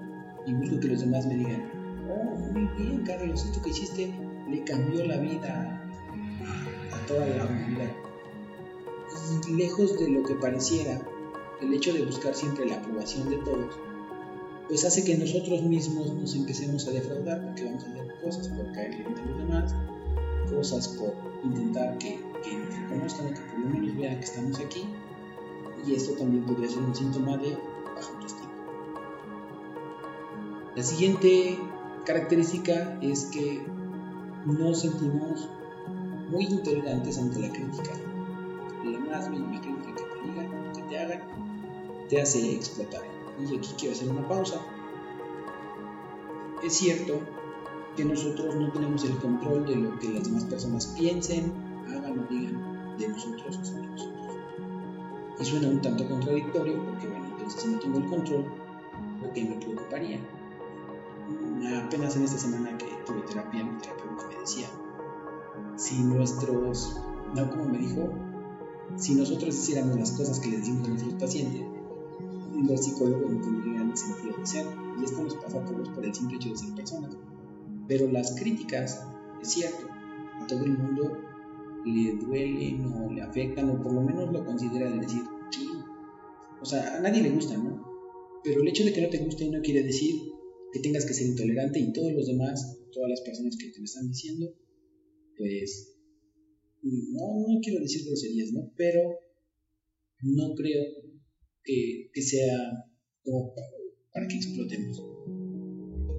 y 0.45 0.53
busco 0.53 0.79
que 0.79 0.87
los 0.89 0.99
demás 0.99 1.25
me 1.25 1.35
digan, 1.35 1.71
oh, 2.09 2.37
muy 2.51 2.67
bien, 2.77 3.03
Carlos, 3.05 3.45
esto 3.45 3.61
que 3.61 3.69
hiciste 3.69 4.13
le 4.49 4.63
cambió 4.63 5.05
la 5.05 5.17
vida 5.17 5.81
a 6.91 7.07
toda 7.07 7.25
la 7.25 7.45
humanidad 7.45 8.12
lejos 9.49 9.97
de 9.97 10.09
lo 10.09 10.23
que 10.23 10.35
pareciera, 10.35 11.01
el 11.61 11.73
hecho 11.73 11.93
de 11.93 12.05
buscar 12.05 12.35
siempre 12.35 12.65
la 12.65 12.75
aprobación 12.75 13.29
de 13.29 13.37
todos, 13.37 13.75
pues 14.67 14.85
hace 14.85 15.03
que 15.03 15.17
nosotros 15.17 15.61
mismos 15.61 16.13
nos 16.13 16.35
empecemos 16.35 16.87
a 16.87 16.91
defraudar 16.91 17.43
porque 17.45 17.65
vamos 17.65 17.83
a 17.83 17.89
hacer 17.89 18.15
cosas 18.23 18.47
por 18.49 18.71
caerle 18.71 19.05
a 19.05 19.25
los 19.25 19.37
demás, 19.37 19.75
cosas 20.49 20.87
por 20.89 21.13
intentar 21.43 21.97
que, 21.97 22.19
que 22.43 22.57
nos 22.57 22.75
reconozcan 22.75 23.27
o 23.27 23.29
que 23.29 23.41
por 23.41 23.59
lo 23.59 23.69
menos 23.69 23.95
vean 23.97 24.17
que 24.17 24.25
estamos 24.25 24.59
aquí, 24.59 24.85
y 25.85 25.95
esto 25.95 26.13
también 26.13 26.45
podría 26.45 26.69
ser 26.69 26.79
un 26.79 26.95
síntoma 26.95 27.37
de 27.37 27.57
baja 27.95 28.13
autoestima. 28.13 28.51
La 30.75 30.83
siguiente 30.83 31.59
característica 32.05 32.97
es 33.01 33.25
que 33.25 33.61
nos 34.45 34.81
sentimos 34.81 35.47
muy 36.29 36.45
intolerantes 36.45 37.17
ante 37.17 37.39
la 37.39 37.49
crítica 37.49 37.91
más 39.13 39.29
mínima 39.29 39.61
que 39.61 39.69
te 39.69 40.03
digan, 40.25 40.73
que 40.73 40.81
te 40.83 40.99
hagan, 40.99 41.21
te 42.09 42.21
hace 42.21 42.53
explotar. 42.53 43.01
Y 43.39 43.57
aquí 43.57 43.69
quiero 43.77 43.95
hacer 43.95 44.09
una 44.09 44.27
pausa. 44.27 44.59
Es 46.63 46.73
cierto 46.73 47.19
que 47.95 48.05
nosotros 48.05 48.55
no 48.55 48.71
tenemos 48.71 49.03
el 49.03 49.17
control 49.17 49.65
de 49.65 49.75
lo 49.75 49.99
que 49.99 50.09
las 50.09 50.23
demás 50.23 50.45
personas 50.45 50.87
piensen, 50.97 51.51
hagan 51.87 52.19
o 52.19 52.33
digan 52.33 52.97
de 52.97 53.07
nosotros 53.07 53.59
o 53.61 53.65
sobre 53.65 53.87
nosotros. 53.87 54.37
Y 55.39 55.45
suena 55.45 55.67
un 55.67 55.81
tanto 55.81 56.07
contradictorio 56.07 56.83
porque, 56.85 57.07
bueno, 57.07 57.25
entonces 57.25 57.61
si 57.61 57.67
no 57.67 57.79
tengo 57.79 57.97
el 57.99 58.05
control, 58.05 58.45
¿por 59.19 59.33
qué 59.33 59.43
me 59.43 59.55
preocuparía? 59.57 60.19
Apenas 61.85 62.15
en 62.15 62.23
esta 62.23 62.37
semana 62.37 62.77
que 62.77 62.85
tuve 63.05 63.21
terapia, 63.21 63.63
mi 63.63 63.77
terapeuta 63.79 64.27
me 64.27 64.39
decía, 64.39 64.67
si 65.75 66.03
nuestros, 66.03 66.99
no 67.35 67.49
como 67.49 67.65
me 67.65 67.77
dijo, 67.79 68.09
si 68.97 69.15
nosotros 69.15 69.55
hiciéramos 69.55 69.97
las 69.97 70.11
cosas 70.11 70.39
que 70.39 70.49
le 70.49 70.57
decimos 70.57 70.87
a 70.87 70.91
nuestros 70.91 71.13
pacientes, 71.15 71.61
los 72.67 72.85
psicólogos 72.85 73.31
no 73.31 73.41
tendrían 73.41 73.95
sentido 73.97 74.37
de 74.37 74.45
ser. 74.45 74.65
Y 74.99 75.03
esto 75.03 75.23
nos 75.23 75.35
pasa 75.35 75.59
a 75.59 75.65
todos 75.65 75.89
por 75.89 76.05
el 76.05 76.13
simple 76.13 76.37
hecho 76.37 76.49
de 76.49 76.57
ser 76.57 76.73
personas. 76.75 77.17
Pero 77.87 78.11
las 78.11 78.35
críticas, 78.35 79.05
es 79.41 79.47
cierto, 79.49 79.87
a 79.89 80.47
todo 80.47 80.63
el 80.63 80.77
mundo 80.77 81.17
le 81.85 82.15
duelen 82.15 82.85
o 82.93 83.11
le 83.11 83.21
afectan, 83.21 83.69
o 83.69 83.81
por 83.81 83.93
lo 83.93 84.01
menos 84.01 84.31
lo 84.31 84.45
considera 84.45 84.87
el 84.87 85.01
decir, 85.01 85.21
sí. 85.51 85.67
O 86.61 86.65
sea, 86.65 86.97
a 86.97 87.01
nadie 87.01 87.21
le 87.21 87.31
gusta, 87.31 87.57
¿no? 87.57 87.83
Pero 88.43 88.61
el 88.61 88.67
hecho 88.67 88.85
de 88.85 88.93
que 88.93 89.01
no 89.01 89.09
te 89.09 89.17
guste 89.17 89.49
no 89.49 89.61
quiere 89.61 89.83
decir 89.83 90.15
que 90.71 90.79
tengas 90.79 91.05
que 91.05 91.13
ser 91.13 91.27
intolerante 91.27 91.79
y 91.79 91.91
todos 91.93 92.13
los 92.13 92.27
demás, 92.27 92.79
todas 92.91 93.09
las 93.09 93.21
personas 93.21 93.57
que 93.57 93.69
te 93.69 93.79
lo 93.79 93.85
están 93.85 94.07
diciendo, 94.07 94.47
pues 95.37 95.92
no, 96.83 97.47
no 97.47 97.59
quiero 97.61 97.79
decir 97.79 98.05
groserías, 98.05 98.51
¿no? 98.51 98.71
Pero 98.75 99.01
no 100.21 100.53
creo 100.55 100.83
que, 101.63 102.09
que 102.13 102.21
sea 102.21 102.87
como 103.23 103.53
para, 104.11 104.27
que 104.27 104.35
explotemos. 104.35 105.03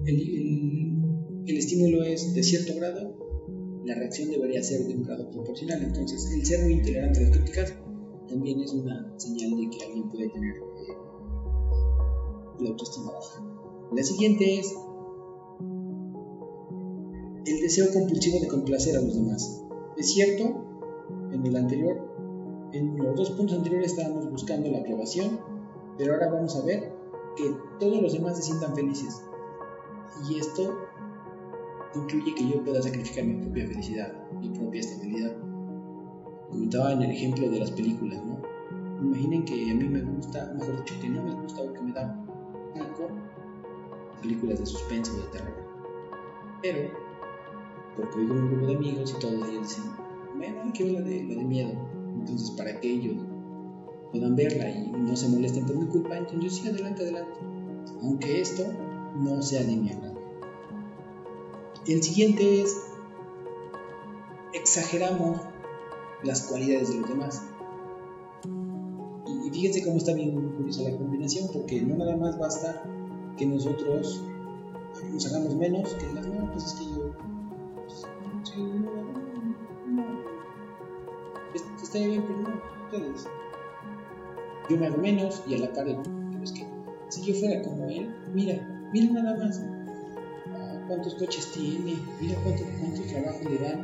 El, 0.05 0.21
el, 1.47 1.57
estímulo 1.57 2.03
es 2.03 2.33
de 2.33 2.43
cierto 2.43 2.75
grado, 2.75 3.83
la 3.85 3.95
reacción 3.95 4.29
debería 4.29 4.61
ser 4.63 4.85
de 4.87 4.95
un 4.95 5.03
grado 5.03 5.29
proporcional. 5.31 5.83
Entonces, 5.83 6.31
el 6.33 6.45
ser 6.45 6.63
muy 6.63 6.73
intolerante 6.73 7.19
a 7.19 7.23
las 7.23 7.37
críticas 7.37 7.73
también 8.27 8.59
es 8.61 8.71
una 8.73 9.13
señal 9.19 9.51
de 9.51 9.69
que 9.69 9.85
alguien 9.85 10.09
puede 10.09 10.29
tener 10.29 10.55
eh, 10.55 10.93
la 12.59 12.69
autoestima 12.69 13.11
baja. 13.11 13.43
La 13.95 14.03
siguiente 14.03 14.59
es 14.59 14.73
el 17.45 17.61
deseo 17.61 17.91
compulsivo 17.93 18.39
de 18.39 18.47
complacer 18.47 18.97
a 18.97 19.01
los 19.01 19.15
demás. 19.15 19.64
Es 19.97 20.11
cierto, 20.11 20.65
en 21.31 21.45
el 21.45 21.55
anterior, 21.55 21.97
en 22.73 22.97
los 22.97 23.15
dos 23.15 23.31
puntos 23.31 23.57
anteriores 23.57 23.91
estábamos 23.91 24.29
buscando 24.29 24.69
la 24.69 24.79
aprobación, 24.79 25.39
pero 25.97 26.13
ahora 26.13 26.29
vamos 26.29 26.55
a 26.57 26.65
ver 26.65 26.91
que 27.37 27.55
todos 27.79 28.01
los 28.01 28.13
demás 28.13 28.35
se 28.37 28.43
sientan 28.43 28.75
felices. 28.75 29.23
Y 30.29 30.39
esto 30.39 30.77
incluye 31.95 32.35
que 32.35 32.49
yo 32.49 32.63
pueda 32.63 32.81
sacrificar 32.81 33.23
mi 33.23 33.35
propia 33.35 33.67
felicidad, 33.67 34.13
mi 34.39 34.49
propia 34.49 34.81
estabilidad. 34.81 35.33
Comentaba 36.49 36.91
en 36.91 37.01
el 37.01 37.11
ejemplo 37.11 37.49
de 37.49 37.59
las 37.59 37.71
películas, 37.71 38.21
¿no? 38.25 38.41
Imaginen 39.01 39.45
que 39.45 39.71
a 39.71 39.73
mí 39.73 39.87
me 39.87 40.01
gusta, 40.01 40.53
mejor 40.57 40.77
dicho, 40.77 40.95
que 41.01 41.09
no 41.09 41.23
me 41.23 41.41
gusta 41.41 41.61
o 41.61 41.73
que 41.73 41.81
me 41.81 41.93
da 41.93 42.25
películas 44.21 44.59
de 44.59 44.65
suspenso 44.65 45.13
o 45.13 45.21
de 45.21 45.27
terror. 45.27 45.53
Pero 46.61 47.04
porque 47.95 48.19
oigo 48.19 48.33
un 48.33 48.47
grupo 48.49 48.67
de 48.67 48.75
amigos 48.75 49.15
y 49.15 49.19
todos 49.19 49.49
ellos 49.49 49.67
dicen, 49.67 49.83
bueno, 50.35 50.71
ver 50.77 50.91
la 50.91 51.01
de, 51.01 51.23
la 51.23 51.35
de 51.35 51.43
miedo. 51.43 51.71
Entonces, 52.19 52.51
para 52.51 52.79
que 52.79 52.91
ellos 52.91 53.15
puedan 54.11 54.35
verla 54.35 54.69
y 54.69 54.91
no 54.91 55.15
se 55.15 55.29
molesten 55.29 55.65
por 55.65 55.77
mi 55.77 55.85
culpa, 55.87 56.17
entonces 56.17 56.55
sí, 56.55 56.67
adelante, 56.67 57.03
adelante. 57.03 57.39
Aunque 58.01 58.41
esto 58.41 58.63
no 59.19 59.41
sea 59.41 59.63
de 59.63 59.75
mi 59.75 59.91
agrado. 59.91 60.15
El 61.87 62.01
siguiente 62.01 62.61
es, 62.61 62.77
exageramos 64.53 65.39
las 66.23 66.41
cualidades 66.43 66.89
de 66.89 66.99
los 66.99 67.09
demás. 67.09 67.43
Y 69.45 69.49
fíjense 69.51 69.83
cómo 69.83 69.97
está 69.97 70.13
bien 70.13 70.31
curiosa 70.57 70.83
la 70.83 70.97
combinación, 70.97 71.47
porque 71.53 71.81
no 71.81 71.95
nada 71.95 72.17
más 72.17 72.39
basta 72.39 72.83
que 73.37 73.45
nosotros 73.45 74.23
nos 75.11 75.25
hagamos 75.27 75.55
menos, 75.55 75.93
que 75.95 76.07
digan, 76.07 76.35
no, 76.35 76.51
pues 76.51 76.65
es 76.65 76.73
que 76.73 76.85
yo 76.85 77.11
está 81.81 81.99
bien, 81.99 82.23
pero 82.23 82.39
no, 82.39 82.61
ustedes. 82.85 83.27
Yo 84.69 84.77
me 84.77 84.87
hago 84.87 84.97
menos 84.97 85.43
y 85.47 85.55
a 85.55 85.59
la 85.59 85.73
par, 85.73 85.87
es 85.87 86.51
que 86.51 86.65
si 87.09 87.21
yo 87.23 87.35
fuera 87.35 87.61
como 87.61 87.85
él, 87.85 88.13
mira, 88.33 88.55
mira 88.91 89.13
nada 89.13 89.37
más 89.37 89.61
cuántos 90.87 91.15
coches 91.15 91.51
tiene, 91.51 91.97
mira 92.19 92.35
cuánto, 92.43 92.63
cuánto 92.79 93.01
trabajo 93.03 93.39
le 93.49 93.57
dan, 93.57 93.81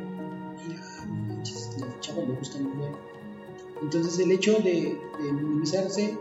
mira, 0.66 0.80
manches, 1.28 1.70
los 1.78 2.00
chavos 2.00 2.28
le 2.28 2.34
gustan 2.34 2.64
muy 2.64 2.76
bien. 2.76 2.92
Entonces 3.82 4.18
el 4.18 4.32
hecho 4.32 4.52
de, 4.58 4.98
de 5.22 5.32
minimizarse 5.32 6.18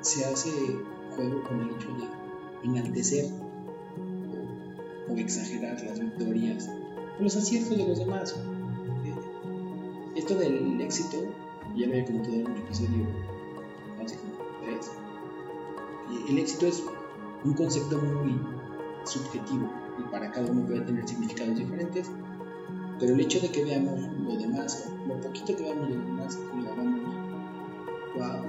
se 0.00 0.24
hace 0.24 0.50
juego 1.14 1.42
con 1.44 1.60
el 1.60 1.70
hecho 1.70 1.88
de 1.94 2.68
enaltecer 2.68 3.26
o, 5.08 5.12
o 5.12 5.16
exagerar 5.16 5.82
las 5.82 6.00
victorias 6.00 6.68
los 7.18 7.36
aciertos 7.36 7.76
de 7.76 7.86
los 7.86 7.98
demás. 7.98 8.34
Esto 10.14 10.34
del 10.36 10.80
éxito, 10.80 11.18
ya 11.76 11.86
lo 11.86 11.92
había 11.92 12.04
comentado 12.04 12.34
en 12.34 12.46
un 12.46 12.56
episodio 12.56 13.06
hace 14.02 14.16
como 14.16 14.34
tres. 14.62 14.90
El 16.28 16.38
éxito 16.38 16.66
es 16.66 16.84
un 17.44 17.54
concepto 17.54 17.98
muy 17.98 18.40
subjetivo 19.04 19.70
y 19.98 20.02
para 20.10 20.30
cada 20.30 20.50
uno 20.50 20.66
puede 20.66 20.80
tener 20.82 21.06
significados 21.06 21.56
diferentes, 21.56 22.10
pero 22.98 23.12
el 23.12 23.20
hecho 23.20 23.40
de 23.40 23.50
que 23.50 23.64
veamos 23.64 24.00
lo 24.24 24.36
demás, 24.36 24.90
lo 25.06 25.20
poquito 25.20 25.56
que 25.56 25.62
veamos 25.62 25.90
lo 25.90 25.96
demás, 25.96 26.38
lo 26.56 26.72
hagamos, 26.72 27.00
wow, 28.16 28.44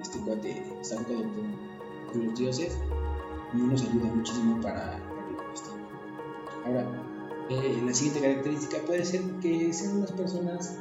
este 0.00 0.18
cuate 0.20 0.62
está 0.80 0.96
tocado 0.96 1.22
por, 1.22 2.16
los 2.16 2.38
dioses, 2.38 2.78
no 3.52 3.66
nos 3.66 3.82
ayuda 3.82 4.06
muchísimo 4.14 4.60
para, 4.60 5.00
para 6.62 6.80
el. 6.80 6.84
Ahora, 6.84 7.13
eh, 7.50 7.82
la 7.84 7.92
siguiente 7.92 8.20
característica 8.20 8.78
puede 8.86 9.04
ser 9.04 9.20
que 9.42 9.72
sean 9.72 9.98
unas 9.98 10.12
personas, 10.12 10.78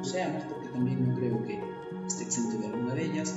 o 0.00 0.04
seamos, 0.04 0.44
porque 0.44 0.68
también 0.68 1.08
no 1.08 1.14
creo 1.16 1.42
que 1.42 1.58
esté 2.06 2.24
exento 2.24 2.58
de 2.58 2.66
alguna 2.66 2.94
de 2.94 3.04
ellas, 3.04 3.34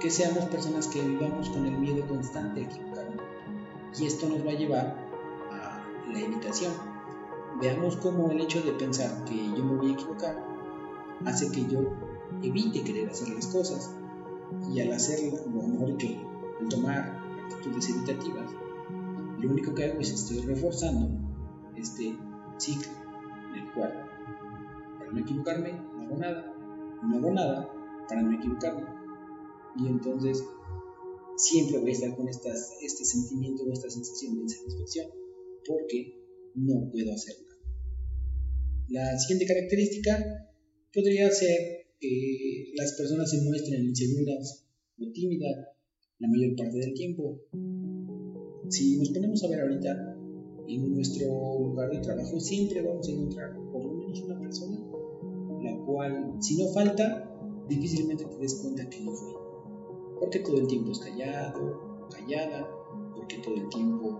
que 0.00 0.10
seamos 0.10 0.44
personas 0.46 0.86
que 0.88 1.00
vivamos 1.00 1.48
con 1.48 1.66
el 1.66 1.78
miedo 1.78 2.06
constante 2.06 2.60
a 2.60 2.64
equivocarnos. 2.64 3.22
Y 3.98 4.06
esto 4.06 4.28
nos 4.28 4.46
va 4.46 4.50
a 4.50 4.54
llevar 4.54 4.96
a 5.50 5.82
la 6.12 6.18
evitación. 6.18 6.72
Veamos 7.60 7.96
cómo 7.96 8.30
el 8.30 8.40
hecho 8.40 8.60
de 8.60 8.72
pensar 8.72 9.24
que 9.24 9.36
yo 9.36 9.64
me 9.64 9.76
voy 9.76 9.90
a 9.90 9.94
equivocar 9.94 10.44
hace 11.24 11.50
que 11.50 11.64
yo 11.66 11.80
evite 12.42 12.82
querer 12.82 13.08
hacer 13.08 13.28
las 13.30 13.46
cosas. 13.46 13.92
Y 14.70 14.80
al 14.80 14.92
hacerlo, 14.92 15.38
o 15.46 15.66
mejor 15.66 15.96
que 15.96 16.20
al 16.60 16.68
tomar 16.68 17.22
actitudes 17.50 17.88
evitativas, 17.88 18.50
lo 19.40 19.50
único 19.50 19.74
que 19.74 19.84
hago 19.84 20.00
es 20.00 20.10
estoy 20.10 20.40
reforzando 20.40 21.23
este 21.84 22.16
ciclo 22.58 22.92
en 23.52 23.60
el 23.60 23.72
cual, 23.74 23.92
para 24.98 25.12
no 25.12 25.20
equivocarme, 25.20 25.72
no 25.72 26.02
hago 26.02 26.16
nada, 26.16 26.54
no 27.02 27.16
hago 27.16 27.30
nada 27.30 27.70
para 28.08 28.22
no 28.22 28.32
equivocarme 28.36 28.94
y 29.76 29.86
entonces 29.88 30.42
siempre 31.36 31.78
voy 31.78 31.90
a 31.90 31.92
estar 31.92 32.16
con 32.16 32.28
estas, 32.28 32.72
este 32.82 33.04
sentimiento 33.04 33.64
o 33.64 33.72
esta 33.72 33.90
sensación 33.90 34.34
de 34.34 34.42
insatisfacción 34.42 35.06
porque 35.66 36.20
no 36.54 36.88
puedo 36.90 37.12
hacer 37.12 37.34
nada. 37.42 37.54
La 38.88 39.18
siguiente 39.18 39.46
característica 39.46 40.48
podría 40.92 41.30
ser 41.30 41.86
que 42.00 42.72
las 42.76 42.92
personas 42.92 43.30
se 43.30 43.42
muestren 43.42 43.84
inseguras 43.84 44.64
o 44.98 45.10
tímidas 45.12 45.68
la 46.18 46.28
mayor 46.28 46.54
parte 46.54 46.78
del 46.78 46.94
tiempo. 46.94 47.40
Si 48.68 48.96
nos 48.96 49.10
ponemos 49.10 49.42
a 49.42 49.48
ver 49.48 49.60
ahorita, 49.60 50.13
en 50.66 50.94
nuestro 50.94 51.26
lugar 51.58 51.90
de 51.90 51.98
trabajo 52.00 52.40
siempre 52.40 52.82
vamos 52.82 53.08
a 53.08 53.12
encontrar 53.12 53.54
por 53.72 53.84
lo 53.84 53.92
menos 53.92 54.22
una 54.22 54.38
persona 54.38 54.78
la 55.62 55.76
cual, 55.84 56.36
si 56.40 56.62
no 56.62 56.68
falta, 56.72 57.30
difícilmente 57.68 58.24
te 58.24 58.36
des 58.36 58.54
cuenta 58.56 58.88
que 58.88 59.00
no 59.00 59.12
fue 59.12 59.44
porque 60.24 60.38
todo 60.40 60.58
el 60.58 60.66
tiempo 60.66 60.92
es 60.92 61.00
callado, 61.00 62.06
callada, 62.10 62.68
porque 63.14 63.38
todo 63.38 63.54
el 63.56 63.68
tiempo 63.68 64.18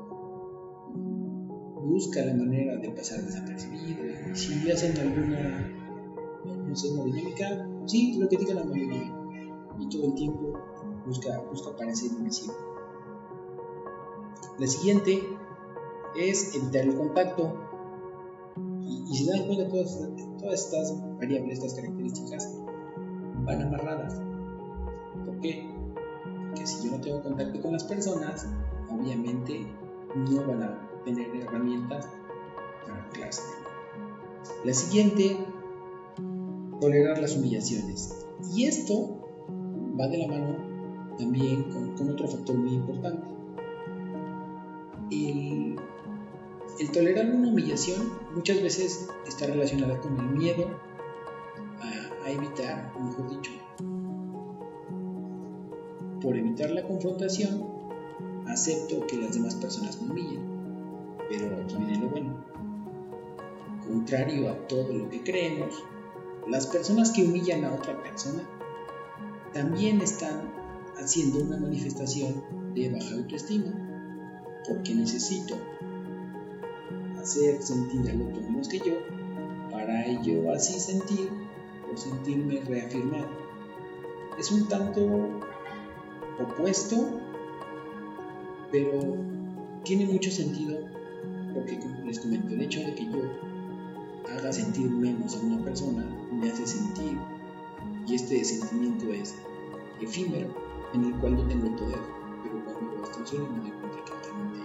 busca 1.83 2.25
la 2.25 2.35
manera 2.35 2.77
de 2.77 2.91
pasar 2.91 3.23
desapercibido. 3.23 4.03
Si 4.35 4.71
hacen 4.71 4.99
alguna, 4.99 5.71
no 6.45 6.77
sé, 6.77 6.91
una 6.91 7.05
dinámica, 7.05 7.69
sí, 7.87 8.15
lo 8.19 8.29
que 8.29 8.37
diga 8.37 8.55
la 8.55 8.65
mayoría. 8.65 9.15
Y 9.79 9.89
todo 9.89 10.05
el 10.05 10.15
tiempo 10.15 10.53
busca, 11.07 11.41
busca 11.51 11.77
parecer 11.77 12.11
invisible. 12.11 12.55
La 14.59 14.67
siguiente 14.67 15.23
es 16.17 16.55
evitar 16.55 16.83
el 16.83 16.97
contacto. 16.97 17.55
Y, 18.83 19.05
y 19.11 19.15
si 19.15 19.27
dan 19.27 19.47
cuenta, 19.47 19.69
todas, 19.69 19.99
todas 20.39 20.67
estas 20.67 20.95
variables, 21.19 21.59
estas 21.59 21.75
características, 21.75 22.59
van 23.45 23.63
amarradas. 23.63 24.21
¿Por 25.25 25.41
qué? 25.41 25.75
que 26.55 26.67
si 26.67 26.87
yo 26.87 26.93
no 26.93 27.01
tengo 27.01 27.23
contacto 27.23 27.61
con 27.61 27.73
las 27.73 27.85
personas, 27.85 28.47
obviamente 28.89 29.67
no 30.15 30.47
van 30.47 30.63
a 30.63 30.89
tener 31.05 31.35
herramientas 31.37 32.09
para 32.87 33.09
clase. 33.11 33.43
La 34.65 34.73
siguiente, 34.73 35.37
tolerar 36.81 37.19
las 37.19 37.37
humillaciones. 37.37 38.27
Y 38.55 38.65
esto 38.65 39.21
va 39.99 40.09
de 40.09 40.19
la 40.19 40.29
mano 40.29 40.57
también 41.19 41.65
con, 41.97 42.11
otro 42.11 42.29
factor 42.29 42.57
muy 42.57 42.75
importante. 42.75 43.27
El, 45.11 45.44
tolerar 46.95 47.29
una 47.29 47.49
humillación 47.49 48.13
muchas 48.37 48.63
veces 48.63 49.09
está 49.27 49.47
relacionada 49.47 50.01
con 50.01 50.17
el 50.17 50.27
miedo 50.27 50.81
a, 52.25 52.31
evitar, 52.31 52.93
mejor 52.99 53.29
dicho, 53.29 53.51
por 56.23 56.37
evitar 56.37 56.71
la 56.71 56.85
confrontación, 56.85 57.67
acepto 58.47 59.07
que 59.09 59.17
las 59.17 59.35
demás 59.35 59.57
personas 59.57 60.01
me 60.01 60.11
humillen. 60.11 60.41
Pero 61.29 61.63
aquí 61.63 61.77
viene 61.77 61.99
lo 61.99 62.09
bueno. 62.09 62.45
Contrario 63.87 64.49
a 64.51 64.67
todo 64.69 64.93
lo 64.95 65.11
que 65.11 65.23
creemos, 65.23 65.85
las 66.49 66.67
personas 66.67 67.11
que 67.11 67.25
humillan 67.25 67.65
a 67.65 67.75
otra 67.75 68.01
persona 68.03 68.43
también 69.53 70.01
están 70.01 70.51
haciendo 70.97 71.41
una 71.41 71.59
manifestación 71.59 72.43
de 72.75 72.89
baja 72.89 73.15
autoestima, 73.17 73.73
porque 74.67 74.95
necesito 74.95 75.57
hacer 77.25 77.63
sentir 77.63 78.11
al 78.11 78.21
otro 78.21 78.43
menos 78.43 78.69
que 78.69 78.79
yo, 78.79 78.93
para 79.71 80.05
ello 80.07 80.53
así 80.53 80.79
sentir 80.79 81.31
o 81.91 81.97
sentirme 81.97 82.61
reafirmado. 82.61 83.29
Es 84.39 84.53
un 84.53 84.69
tanto 84.69 85.01
opuesto, 86.39 87.19
pero 88.71 89.17
tiene 89.85 90.05
mucho 90.05 90.31
sentido 90.31 90.81
porque, 91.55 91.79
como 91.79 92.05
les 92.05 92.21
comento, 92.21 92.53
el 92.53 92.61
hecho 92.61 92.81
de 92.81 92.95
que 92.95 93.07
yo 93.07 93.23
haga 94.31 94.53
sentir 94.53 94.91
menos 94.91 95.37
a 95.37 95.41
una 95.47 95.65
persona 95.65 96.05
me 96.31 96.51
hace 96.51 96.67
sentir, 96.67 97.17
y 98.07 98.15
este 98.17 98.45
sentimiento 98.45 99.07
es 99.15 99.35
efímero, 100.03 100.49
en 100.93 101.05
el 101.05 101.15
cual 101.15 101.39
yo 101.39 101.45
tengo 101.47 101.75
poder, 101.77 102.01
pero 102.43 102.63
cuando 102.67 102.97
lo 102.99 103.05
estoy 103.05 103.27
solo 103.27 103.49
me 103.51 103.61
doy 103.61 103.71
cuenta 103.71 104.05
que 104.05 104.29
realmente, 104.29 104.59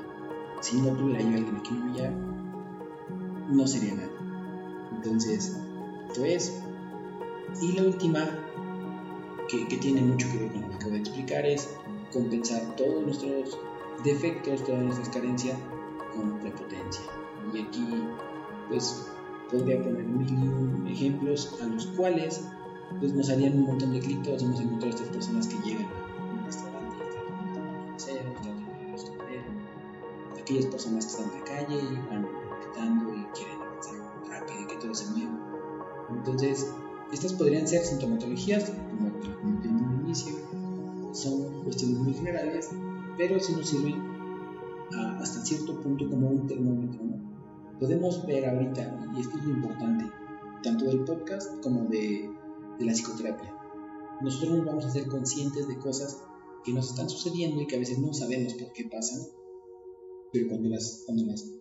si 0.60 0.82
no 0.82 0.92
tuviera 0.94 1.22
yo 1.22 1.38
alguien 1.38 1.56
a 1.56 1.62
quien 1.62 1.82
humillar, 1.82 2.29
no 3.50 3.68
sería 3.68 3.96
nada. 3.96 4.10
Entonces, 4.96 5.58
esto 6.08 6.26
es. 6.26 6.62
Y 7.62 7.74
la 7.74 7.84
última 7.84 8.28
que, 9.50 9.78
tiene 9.78 10.02
mucho 10.02 10.28
que 10.32 10.38
ver 10.38 10.52
con 10.52 10.62
lo 10.62 10.70
que 10.70 10.76
acabo 10.76 10.92
de 10.92 11.00
explicar 11.00 11.46
es 11.46 11.70
compensar 12.14 12.76
todos 12.76 13.04
nuestros 13.04 13.58
defectos, 14.04 14.64
todas 14.64 14.84
nuestras 14.84 15.10
carencias 15.10 15.58
con 16.16 16.40
prepotencia. 16.40 17.04
Y 17.54 17.60
aquí, 17.60 17.88
pues, 18.70 19.08
podría 19.50 19.82
poner 19.82 20.04
mil 20.06 20.88
ejemplos 20.92 21.58
a 21.62 21.66
los 21.66 21.88
cuales 21.88 22.44
pues, 23.00 23.14
nos 23.14 23.30
harían 23.30 23.54
un 23.58 23.66
montón 23.66 23.94
de 23.94 24.00
clics. 24.00 24.24
Todos 24.24 24.44
hemos 24.44 24.60
encontrado 24.60 24.96
estas 24.96 25.10
personas 25.10 25.48
que 25.48 25.58
llegan 25.68 25.86
a 25.86 26.34
un 26.34 26.46
restaurante 26.46 26.96
y 26.98 27.10
tratan 27.10 28.44
de 28.44 28.92
los 28.92 29.06
aquellas 30.40 30.66
personas 30.66 31.06
que 31.06 31.12
están 31.12 31.32
en 31.32 31.40
la 31.40 31.46
calle 31.46 31.76
y 31.76 32.10
van 32.10 32.49
Entonces, 36.42 36.72
estas 37.12 37.34
podrían 37.34 37.68
ser 37.68 37.84
sintomatologías, 37.84 38.70
como 38.70 39.12
comenté 39.42 39.68
en 39.68 39.76
un 39.76 40.06
inicio, 40.06 40.36
son 41.12 41.64
cuestiones 41.66 42.00
muy 42.00 42.14
generales, 42.14 42.70
pero 43.18 43.38
sí 43.42 43.52
nos 43.52 43.68
sirven 43.68 43.96
hasta 45.20 45.44
cierto 45.44 45.82
punto 45.82 46.10
como 46.10 46.30
un 46.30 46.48
termómetro. 46.48 47.02
Podemos 47.78 48.26
ver 48.26 48.48
ahorita, 48.48 49.12
y 49.18 49.20
esto 49.20 49.38
es 49.38 49.44
lo 49.44 49.54
importante, 49.54 50.06
tanto 50.64 50.86
del 50.86 51.04
podcast 51.04 51.62
como 51.62 51.90
de, 51.90 52.30
de 52.80 52.86
la 52.86 52.94
psicoterapia. 52.94 53.54
Nosotros 54.22 54.60
nos 54.60 54.66
vamos 54.66 54.86
a 54.86 54.92
ser 54.92 55.08
conscientes 55.08 55.68
de 55.68 55.78
cosas 55.78 56.24
que 56.64 56.72
nos 56.72 56.90
están 56.90 57.10
sucediendo 57.10 57.62
y 57.62 57.68
que 57.68 57.76
a 57.76 57.80
veces 57.80 58.00
no 58.00 58.14
sabemos 58.14 58.54
por 58.54 58.72
qué 58.72 58.86
pasan, 58.86 59.20
pero 60.32 60.48
cuando 60.48 60.70
las, 60.70 61.04
cuando 61.06 61.26
las, 61.26 61.52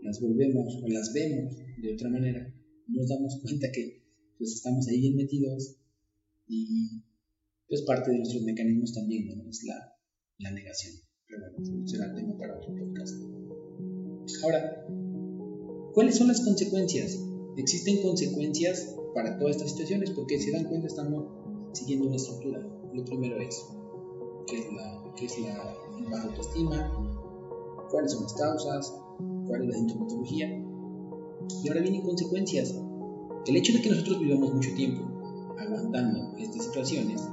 las 0.00 0.20
volvemos 0.20 0.78
o 0.80 0.86
las 0.86 1.12
vemos 1.12 1.56
de 1.82 1.92
otra 1.92 2.08
manera, 2.08 2.54
nos 2.86 3.08
damos 3.08 3.40
cuenta 3.42 3.66
que 3.72 3.97
pues 4.38 4.54
estamos 4.54 4.86
ahí 4.88 5.00
bien 5.00 5.16
metidos 5.16 5.76
y 6.46 7.02
pues 7.68 7.82
parte 7.82 8.10
de 8.10 8.18
nuestros 8.18 8.42
mecanismos 8.42 8.94
también 8.94 9.28
¿no? 9.28 9.48
es 9.48 9.64
la, 9.64 9.94
la 10.38 10.50
negación. 10.52 10.94
Pero 11.26 11.40
bueno, 11.42 11.86
será 11.86 12.14
tema 12.14 12.36
para 12.38 12.56
otro 12.56 12.74
podcast. 12.74 13.14
Ahora, 14.42 14.86
¿cuáles 15.92 16.16
son 16.16 16.28
las 16.28 16.40
consecuencias? 16.40 17.18
Existen 17.56 18.00
consecuencias 18.00 18.94
para 19.14 19.38
todas 19.38 19.56
estas 19.56 19.72
situaciones 19.72 20.10
porque 20.12 20.38
si 20.38 20.50
dan 20.52 20.64
cuenta 20.64 20.86
estamos 20.86 21.26
siguiendo 21.72 22.06
una 22.06 22.16
estructura. 22.16 22.60
Lo 22.94 23.04
primero 23.04 23.38
es 23.40 23.66
qué 24.46 24.58
es 24.58 24.72
la, 24.72 25.14
qué 25.16 25.26
es 25.26 25.38
la 25.40 25.74
baja 26.10 26.28
autoestima, 26.28 26.92
cuáles 27.90 28.12
son 28.12 28.22
las 28.22 28.34
causas, 28.34 28.94
cuál 29.46 29.62
es 29.62 29.68
la 29.68 29.74
sintomatología. 29.74 30.48
Y 31.62 31.68
ahora 31.68 31.80
vienen 31.80 32.02
consecuencias. 32.02 32.74
El 33.48 33.56
hecho 33.56 33.72
de 33.72 33.80
que 33.80 33.88
nosotros 33.88 34.20
vivamos 34.20 34.52
mucho 34.52 34.74
tiempo 34.74 35.04
aguantando 35.58 36.36
estas 36.36 36.66
situaciones 36.66 37.26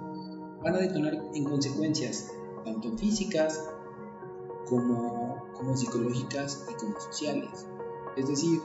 van 0.64 0.76
a 0.76 0.78
detonar 0.78 1.22
en 1.34 1.44
consecuencias 1.44 2.32
tanto 2.64 2.98
físicas 2.98 3.70
como, 4.66 5.44
como 5.54 5.76
psicológicas 5.76 6.66
y 6.72 6.76
como 6.76 6.98
sociales. 7.02 7.68
Es 8.16 8.30
decir, 8.30 8.62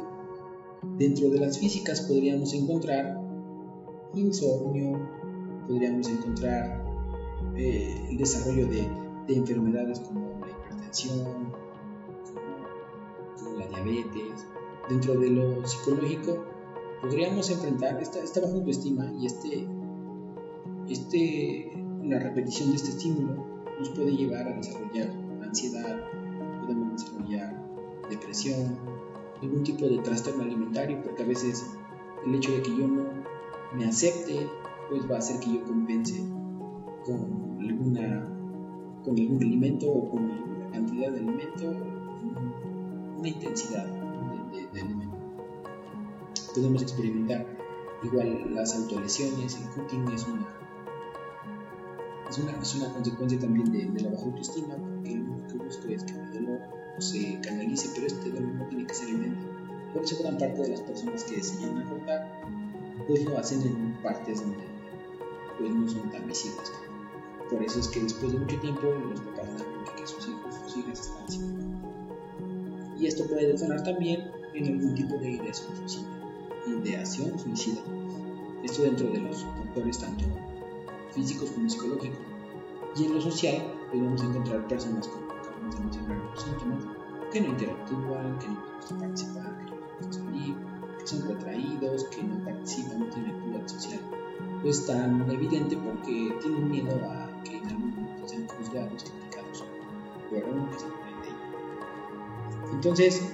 dentro 0.97 1.29
de 1.29 1.41
las 1.41 1.59
físicas 1.59 2.03
podríamos 2.03 2.55
encontrar 2.55 3.21
insomnio, 4.15 5.01
podríamos 5.67 6.09
encontrar 6.09 6.85
eh, 7.57 8.07
el 8.11 8.17
desarrollo 8.17 8.69
de, 8.69 8.89
de, 9.27 9.35
enfermedades 9.35 9.99
como 9.99 10.39
la 10.39 10.53
hipertensión, 10.53 11.53
como, 13.43 13.59
la 13.59 13.67
diabetes. 13.67 14.47
Dentro 14.89 15.19
de 15.19 15.31
lo 15.31 15.67
psicológico 15.67 16.60
podríamos 17.01 17.51
enfrentar 17.51 18.01
esta, 18.01 18.21
esta 18.21 18.41
baja 18.41 18.55
autoestima 18.55 19.13
y 19.19 19.27
este, 19.27 19.67
este, 20.89 21.73
la 22.05 22.19
repetición 22.19 22.71
de 22.71 22.77
este 22.77 22.91
estímulo 22.91 23.47
nos 23.79 23.89
puede 23.91 24.17
llevar 24.17 24.47
a 24.47 24.57
desarrollar 24.57 25.11
ansiedad, 25.43 26.05
podemos 26.63 26.93
desarrollar 26.93 27.61
depresión, 28.09 28.77
algún 29.43 29.63
tipo 29.63 29.87
de 29.87 29.99
trastorno 29.99 30.43
alimentario, 30.43 31.03
porque 31.03 31.23
a 31.23 31.27
veces 31.27 31.67
el 32.27 32.35
hecho 32.35 32.53
de 32.53 32.63
que 32.63 32.77
yo 32.77 32.87
no 32.87 33.05
me 33.75 33.87
acepte, 33.87 34.47
pues 34.89 35.11
va 35.11 35.17
a 35.17 35.19
hacer 35.19 35.41
que 35.41 35.55
yo 35.55 35.65
compense 35.65 36.21
con 37.05 37.59
alguna 37.61 38.27
con 39.05 39.19
algún 39.19 39.43
alimento 39.43 39.91
o 39.91 40.11
con 40.11 40.31
alguna 40.31 40.71
cantidad 40.73 41.11
de 41.11 41.21
alimento, 41.21 41.73
una 43.19 43.29
intensidad 43.29 43.87
de, 43.87 44.81
alimento. 44.81 45.10
Podemos 46.55 46.83
experimentar 46.83 47.47
igual 48.03 48.55
las 48.55 48.75
autolesiones, 48.75 49.57
el 49.57 49.69
cooking 49.69 50.09
es 50.09 50.27
una, 50.27 50.49
es 52.29 52.39
una, 52.39 52.61
es 52.61 52.75
una 52.75 52.93
consecuencia 52.93 53.39
también 53.39 53.71
de, 53.95 54.03
la 54.03 54.11
baja 54.11 54.25
autoestima, 54.25 54.75
porque 54.75 55.15
lo 55.15 55.47
que 55.47 55.55
busco 55.55 55.89
es 55.89 56.03
que 56.03 56.13
el 56.13 56.33
dolor 56.33 56.61
se 56.99 57.41
canalice, 57.41 57.91
pero 57.95 58.07
este 58.07 58.31
dolor 58.31 58.55
no 58.55 58.67
tiene 58.67 58.87
que 58.87 58.95
ser 58.95 59.11
evidente. 59.11 59.47
Por 59.93 60.03
eso 60.03 60.17
gran 60.23 60.39
parte 60.39 60.63
de 60.63 60.69
las 60.71 60.81
personas 60.81 61.25
que 61.25 61.43
se 61.43 61.61
llaman 61.61 61.87
a 61.87 61.91
cortar, 61.91 62.43
pues 63.07 63.25
lo 63.25 63.39
hacen 63.39 63.63
en 63.63 64.03
partes 64.03 64.41
donde 64.41 64.65
pues 65.59 65.75
no 65.75 65.89
son 65.89 66.11
tan 66.11 66.27
visibles. 66.27 66.73
Por 67.49 67.63
eso 67.63 67.81
es 67.81 67.89
que 67.89 68.01
después 68.01 68.33
de 68.33 68.39
mucho 68.39 68.59
tiempo 68.61 68.83
los 68.83 69.21
papás 69.21 69.49
dan 69.59 69.97
que 69.97 70.07
sus 70.07 70.29
hijos, 70.29 70.55
sus 70.67 70.85
están 70.87 71.25
haciendo. 71.25 71.61
Y 72.99 73.07
esto 73.07 73.25
puede 73.27 73.47
detonar 73.47 73.83
también 73.83 74.31
en 74.55 74.67
algún 74.67 74.95
tipo 74.95 75.17
de 75.17 75.31
ideación 75.31 75.77
suicida. 75.77 76.20
Ideación 76.67 77.39
suicida. 77.39 77.81
Esto 78.63 78.83
dentro 78.83 79.09
de 79.11 79.19
los 79.19 79.45
factores 79.45 79.99
tanto 79.99 80.25
físicos 81.13 81.51
como 81.51 81.71
psicológicos. 81.71 82.19
Y 82.97 83.07
en 83.07 83.15
lo 83.15 83.21
social 83.21 83.75
podemos 83.91 84.23
encontrar 84.23 84.69
personas 84.69 85.09
como 85.09 85.33
acabamos 85.33 85.77
de 85.77 86.15
los 86.15 86.43
síntomas 86.43 86.85
que 87.33 87.41
no 87.41 87.49
interactúan, 87.49 88.39
que 88.39 88.49
no 88.49 88.61
les 88.61 88.77
gusta 88.77 88.99
participar, 88.99 89.59
que 89.65 89.71
no 89.71 89.81
les 89.81 90.07
gusta 90.07 90.25
salir, 90.25 90.55
que 90.99 91.07
son 91.07 91.29
retraídos, 91.29 92.05
que 92.05 92.23
no 92.23 92.45
participan, 92.45 93.01
no 93.01 93.07
tienen 93.07 93.35
actividad 93.37 93.69
social. 93.69 94.01
Pues 94.63 94.87
tan 94.87 95.31
evidente 95.31 95.79
porque 95.79 96.37
tienen 96.43 96.71
miedo 96.71 96.95
a 97.07 97.43
que 97.43 97.57
en 97.57 97.67
algún 97.69 97.91
momento 97.91 98.29
sean 98.29 98.47
juzgados, 98.49 99.05
criticados, 99.05 99.65
pero 100.29 100.47
que 100.71 100.79
se 100.79 100.87
Entonces, 102.75 103.33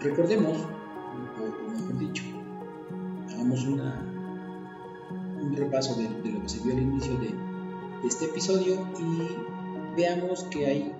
recordemos, 0.00 0.66
dicho, 1.98 2.24
hagamos 3.28 3.64
un 3.66 3.80
repaso 5.54 5.94
de, 5.96 6.08
lo 6.08 6.42
que 6.42 6.48
se 6.48 6.62
vio 6.62 6.74
al 6.74 6.82
inicio 6.82 7.18
de, 7.18 7.28
de 7.28 8.08
este 8.08 8.26
episodio 8.26 8.74
y 8.98 9.96
veamos 9.96 10.44
que 10.44 10.66
hay, 10.66 10.92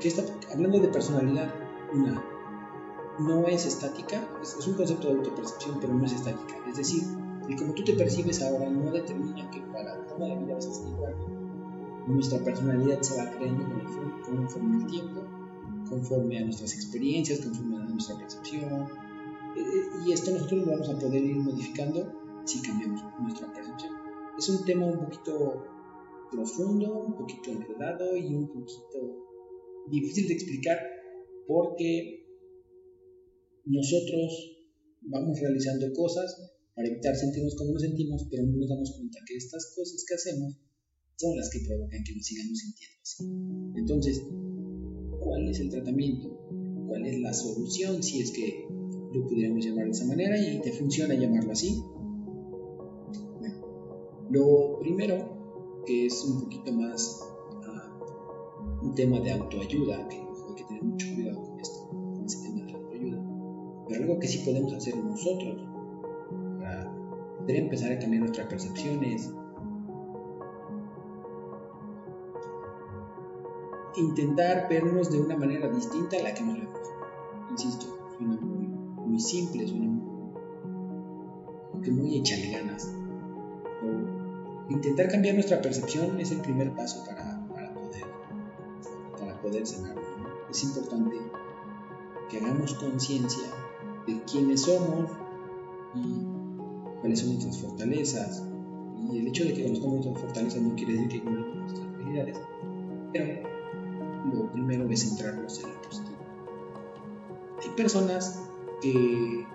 que 0.00 0.08
está 0.08 0.22
hablando 0.52 0.80
de 0.80 0.88
personalidad, 0.88 1.52
una 1.92 2.22
no 3.18 3.46
es 3.46 3.64
estática, 3.66 4.26
es, 4.42 4.66
un 4.66 4.74
concepto 4.74 5.08
de 5.08 5.14
autopercepción, 5.14 5.78
pero 5.80 5.94
no 5.94 6.04
es 6.04 6.12
estática. 6.12 6.56
Es 6.68 6.76
decir, 6.76 7.02
y 7.48 7.56
como 7.56 7.72
tú 7.74 7.84
te 7.84 7.94
percibes 7.94 8.42
ahora 8.42 8.68
no 8.68 8.90
determina 8.90 9.48
que 9.50 9.60
para 9.60 10.06
toda 10.06 10.28
la 10.28 10.34
vida 10.36 10.54
vas 10.54 10.66
a 10.66 10.72
ser 10.72 10.88
igual. 10.88 11.14
Nuestra 12.06 12.38
personalidad 12.40 13.00
se 13.02 13.16
va 13.16 13.30
creando 13.30 13.64
conforme 14.24 14.76
el 14.78 14.86
tiempo, 14.86 15.22
conforme 15.88 16.38
a 16.38 16.44
nuestras 16.44 16.74
experiencias, 16.74 17.40
conforme 17.40 17.76
a 17.76 17.84
nuestra 17.84 18.16
percepción. 18.16 18.88
Y 20.06 20.12
esto 20.12 20.32
nosotros 20.32 20.66
lo 20.66 20.72
vamos 20.72 20.88
a 20.88 20.98
poder 20.98 21.22
ir 21.22 21.36
modificando 21.36 22.42
si 22.44 22.60
cambiamos 22.62 23.00
nuestra 23.20 23.52
percepción. 23.52 23.92
Es 24.38 24.48
un 24.48 24.64
tema 24.64 24.86
un 24.86 24.98
poquito 24.98 25.64
profundo, 26.30 27.06
un 27.06 27.16
poquito 27.16 27.52
enredado 27.52 28.16
y 28.16 28.34
un 28.34 28.48
poquito 28.48 29.24
difícil 29.90 30.28
de 30.28 30.34
explicar 30.34 30.78
porque 31.46 32.26
nosotros 33.64 34.54
vamos 35.02 35.40
realizando 35.40 35.92
cosas 35.92 36.34
para 36.74 36.88
evitar 36.88 37.14
sentirnos 37.14 37.54
como 37.54 37.72
nos 37.72 37.82
sentimos, 37.82 38.26
pero 38.30 38.42
no 38.42 38.56
nos 38.56 38.68
damos 38.68 38.92
cuenta 38.96 39.20
que 39.26 39.36
estas 39.36 39.72
cosas 39.76 40.04
que 40.06 40.14
hacemos 40.14 40.58
son 41.16 41.36
las 41.36 41.48
que 41.50 41.60
provocan 41.66 42.02
que 42.04 42.14
nos 42.14 42.26
sigamos 42.26 42.58
sintiendo 42.58 42.98
así. 43.02 43.78
Entonces, 43.78 44.22
¿cuál 45.20 45.48
es 45.48 45.60
el 45.60 45.70
tratamiento? 45.70 46.36
¿Cuál 46.88 47.06
es 47.06 47.20
la 47.20 47.32
solución 47.32 48.02
si 48.02 48.20
es 48.20 48.32
que 48.32 48.66
lo 49.14 49.26
pudiéramos 49.26 49.64
llamar 49.64 49.84
de 49.86 49.90
esa 49.90 50.06
manera 50.06 50.36
y 50.38 50.60
te 50.60 50.72
funciona 50.72 51.14
llamarlo 51.14 51.52
así? 51.52 51.82
Bueno, 53.38 53.54
lo 54.30 54.78
primero, 54.80 55.82
que 55.86 56.06
es 56.06 56.24
un 56.24 56.40
poquito 56.42 56.72
más 56.72 57.20
uh, 57.22 58.86
un 58.86 58.94
tema 58.94 59.20
de 59.20 59.32
autoayuda, 59.32 60.08
que 60.08 60.16
hay 60.16 60.54
que 60.56 60.64
tener 60.64 60.82
mucho 60.82 61.06
cuidado 61.14 61.42
con 61.42 61.60
esto, 61.60 61.88
con 61.88 62.24
ese 62.24 62.42
tema 62.42 62.64
de 62.66 62.72
autoayuda, 62.72 63.22
pero 63.88 64.02
algo 64.02 64.18
que 64.18 64.28
sí 64.28 64.38
podemos 64.44 64.72
hacer 64.72 64.96
nosotros 64.96 65.74
Debe 67.46 67.58
empezar 67.58 67.92
a 67.92 67.98
cambiar 67.98 68.22
nuestras 68.22 68.46
percepciones. 68.46 69.30
Intentar 73.96 74.66
vernos 74.68 75.10
de 75.10 75.20
una 75.20 75.36
manera 75.36 75.68
distinta 75.68 76.16
a 76.16 76.22
la 76.22 76.34
que 76.34 76.42
nos 76.42 76.58
vemos. 76.58 76.80
Insisto, 77.50 77.86
suena 78.16 78.40
muy, 78.40 78.83
muy 79.04 79.20
simple, 79.20 79.66
suena 79.66 79.86
muy, 79.86 81.90
muy 81.90 82.16
echarle 82.16 82.50
ganas. 82.50 82.92
intentar 84.68 85.08
cambiar 85.08 85.34
nuestra 85.34 85.60
percepción 85.60 86.18
es 86.20 86.30
el 86.30 86.40
primer 86.40 86.74
paso 86.74 87.04
para, 87.04 87.46
para 87.48 87.74
poder, 87.74 88.04
para 89.18 89.40
poder 89.40 89.66
sanar. 89.66 89.96
Es 90.50 90.64
importante 90.64 91.16
que 92.30 92.38
hagamos 92.38 92.74
conciencia 92.74 93.44
de 94.06 94.22
quiénes 94.22 94.62
somos 94.62 95.10
y 95.94 96.24
cuáles 97.00 97.20
son 97.20 97.30
nuestras 97.30 97.58
fortalezas. 97.58 98.44
Y 99.10 99.18
el 99.18 99.28
hecho 99.28 99.44
de 99.44 99.52
que 99.52 99.64
conozcamos 99.64 100.06
nuestras 100.06 100.20
fortalezas 100.20 100.62
no 100.62 100.74
quiere 100.74 100.94
decir 100.94 101.08
que 101.08 101.16
ignoremos 101.18 101.56
nuestras 101.56 101.88
habilidades, 101.88 102.40
pero 103.12 103.48
lo 104.32 104.50
primero 104.50 104.90
es 104.90 105.00
centrarnos 105.00 105.62
en 105.62 105.70
lo 105.70 105.82
positivo. 105.82 106.16
Hay 107.62 107.70
personas 107.76 108.40
que 108.80 109.46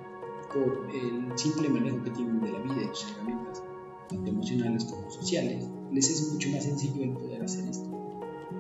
por 0.54 0.88
el 0.94 1.38
simple 1.38 1.70
manejo 1.70 2.04
que 2.04 2.12
tienen 2.12 2.42
de 2.42 2.52
la 2.52 2.60
vida 2.60 2.82
y 2.82 2.96
sus 2.96 3.12
herramientas, 3.12 3.64
tanto 4.10 4.30
emocionales 4.30 4.86
como 4.86 5.10
sociales, 5.12 5.68
les 5.92 6.10
es 6.10 6.32
mucho 6.32 6.50
más 6.50 6.64
sencillo 6.64 7.04
el 7.04 7.12
poder 7.12 7.44
hacer 7.44 7.68
esto. 7.70 7.90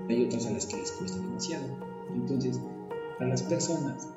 Hay 0.07 0.25
otras 0.25 0.45
a 0.45 0.51
las 0.51 0.65
que 0.65 0.77
les 0.77 0.91
cuesta 0.91 1.17
demasiado. 1.19 1.65
Entonces, 2.13 2.59
a 3.19 3.23
las 3.25 3.43
personas 3.43 4.09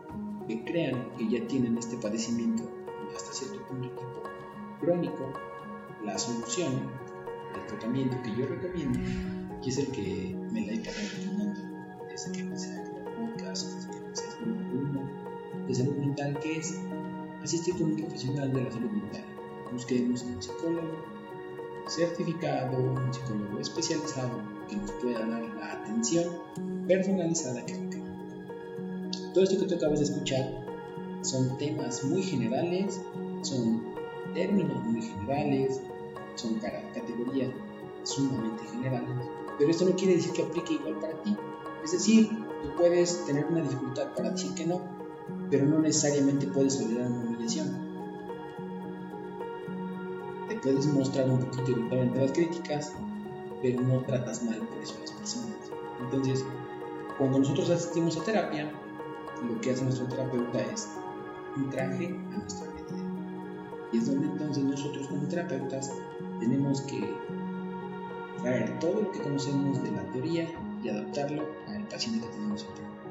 que 0.46 0.64
crean 0.64 1.16
que 1.16 1.28
ya 1.28 1.46
tienen 1.46 1.78
este 1.78 1.96
padecimiento 1.96 2.62
hasta 3.14 3.33
cierto 3.33 3.66
punto 3.66 3.90
tipo 3.90 4.22
crónico, 4.81 5.33
la 6.05 6.18
solución, 6.18 6.72
el 7.55 7.66
tratamiento 7.66 8.16
que 8.22 8.31
yo 8.37 8.46
recomiendo, 8.46 8.98
y 9.62 9.68
es 9.68 9.78
el 9.78 9.87
que 9.88 10.37
me 10.50 10.66
la 10.66 10.72
he 10.72 10.76
recomendando 10.76 11.61
desde 12.09 12.33
que 12.33 12.40
empecé 12.40 12.91
de 15.72 15.78
salud 15.78 15.96
mental, 15.96 16.38
que 16.40 16.58
es 16.58 16.78
asistir 17.42 17.74
con 17.74 17.85
un 17.85 17.96
profesional 17.96 18.52
de 18.52 18.62
la 18.62 18.70
salud 18.70 18.90
mental. 18.90 19.24
Busquemos 19.72 20.22
un 20.22 20.42
psicólogo 20.42 20.88
certificado, 21.88 22.78
un 22.78 23.12
psicólogo 23.12 23.58
especializado 23.58 24.38
que 24.68 24.76
nos 24.76 24.90
pueda 24.92 25.20
dar 25.26 25.42
la 25.42 25.72
atención 25.72 26.26
personalizada 26.87 27.64
que 27.64 27.74
requiere. 27.74 28.06
Todo 29.32 29.44
esto 29.44 29.58
que 29.58 29.66
tú 29.66 29.74
acabas 29.76 29.98
de 30.00 30.04
escuchar 30.04 30.66
son 31.22 31.56
temas 31.56 32.04
muy 32.04 32.22
generales, 32.22 33.00
son 33.40 33.82
términos 34.35 34.85
muy 34.85 35.00
generales, 35.00 35.80
son 36.35 36.61
categorías 36.94 37.50
sumamente 38.02 38.64
generales, 38.66 39.08
pero 39.58 39.70
esto 39.70 39.87
no 39.87 39.96
quiere 39.96 40.16
decir 40.16 40.32
que 40.32 40.42
aplique 40.42 40.74
igual 40.74 40.98
para 41.00 41.14
ti. 41.22 41.35
Es 41.82 41.92
decir, 41.92 42.28
tú 42.62 42.68
puedes 42.76 43.24
tener 43.24 43.46
una 43.46 43.62
dificultad 43.62 44.14
para 44.14 44.30
decir 44.30 44.52
que 44.54 44.66
no, 44.66 45.01
pero 45.50 45.66
no 45.66 45.78
necesariamente 45.80 46.46
puedes 46.46 46.78
tolerar 46.78 47.11
una 47.11 47.24
humillación. 47.24 47.92
Te 50.48 50.56
puedes 50.56 50.87
mostrar 50.87 51.30
un 51.30 51.40
poquito 51.40 51.70
irritable 51.70 52.02
ante 52.02 52.20
las 52.20 52.32
críticas, 52.32 52.92
pero 53.61 53.82
no 53.82 54.00
tratas 54.00 54.42
mal 54.42 54.58
por 54.58 54.82
eso 54.82 54.96
a 54.96 55.00
las 55.00 55.12
personas. 55.12 55.70
Entonces, 56.00 56.44
cuando 57.18 57.38
nosotros 57.38 57.70
asistimos 57.70 58.16
a 58.18 58.24
terapia, 58.24 58.72
lo 59.46 59.61
que 59.61 59.72
hace 59.72 59.85
nuestro 59.85 60.06
terapeuta 60.06 60.61
es 60.61 60.88
un 61.56 61.70
traje 61.70 62.18
a 62.32 62.38
nuestra 62.38 62.70
medida. 62.70 62.82
Y 63.92 63.98
es 63.98 64.06
donde 64.06 64.26
entonces 64.26 64.64
nosotros 64.64 65.06
como 65.06 65.28
terapeutas 65.28 65.92
tenemos 66.40 66.80
que 66.82 67.14
traer 68.40 68.78
todo 68.78 69.02
lo 69.02 69.12
que 69.12 69.20
conocemos 69.20 69.82
de 69.82 69.92
la 69.92 70.02
teoría 70.12 70.48
y 70.82 70.88
adaptarlo 70.88 71.44
al 71.68 71.87
paciente 71.88 72.26
que 72.26 72.32
tenemos 72.35 72.64
frente. 72.64 73.01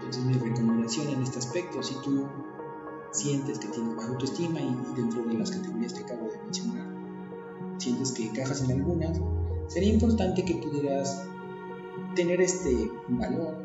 Entonces 0.00 0.24
mi 0.24 0.32
recomendación 0.32 1.08
en 1.08 1.22
este 1.22 1.38
aspecto, 1.38 1.82
si 1.82 1.94
tú 2.02 2.26
sientes 3.12 3.58
que 3.58 3.68
tienes 3.68 3.96
baja 3.96 4.08
autoestima 4.08 4.60
y 4.60 4.74
dentro 4.96 5.22
de 5.24 5.34
las 5.34 5.50
categorías 5.50 5.92
que 5.92 6.04
acabo 6.04 6.28
de 6.28 6.38
mencionar, 6.38 6.86
sientes 7.78 8.12
que 8.12 8.26
encajas 8.26 8.62
en 8.62 8.72
algunas, 8.72 9.20
sería 9.68 9.92
importante 9.92 10.44
que 10.44 10.54
pudieras 10.54 11.26
tener 12.14 12.40
este 12.40 12.90
valor, 13.08 13.56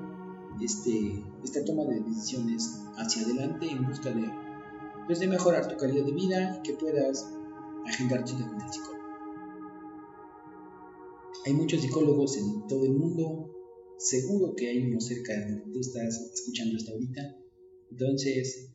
este, 0.62 1.24
esta 1.44 1.64
toma 1.64 1.86
de 1.86 2.02
decisiones 2.02 2.82
hacia 2.98 3.24
adelante 3.24 3.70
en 3.70 3.86
busca 3.86 4.12
de, 4.12 4.32
pues, 5.08 5.20
de 5.20 5.28
mejorar 5.28 5.68
tu 5.68 5.78
calidad 5.78 6.06
de 6.06 6.12
vida 6.12 6.58
y 6.58 6.62
que 6.64 6.74
puedas 6.74 7.30
agendar 7.86 8.28
cita 8.28 8.48
con 8.48 8.62
el 8.62 8.72
psicólogo. 8.72 9.06
Hay 11.46 11.54
muchos 11.54 11.82
psicólogos 11.82 12.38
en 12.38 12.68
todo 12.68 12.84
el 12.86 12.94
mundo, 12.94 13.50
seguro 13.98 14.56
que 14.56 14.70
hay 14.70 14.80
uno 14.80 15.00
cerca 15.00 15.34
de 15.34 15.52
donde 15.52 15.74
tú 15.74 15.80
estás 15.80 16.32
escuchando 16.34 16.78
hasta 16.78 16.92
ahorita. 16.92 17.36
Entonces, 17.92 18.72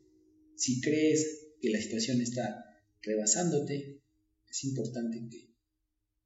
si 0.55 0.81
crees 0.81 1.47
que 1.61 1.69
la 1.69 1.81
situación 1.81 2.21
está 2.21 2.65
rebasándote, 3.01 4.01
es 4.49 4.63
importante 4.63 5.19
que 5.29 5.55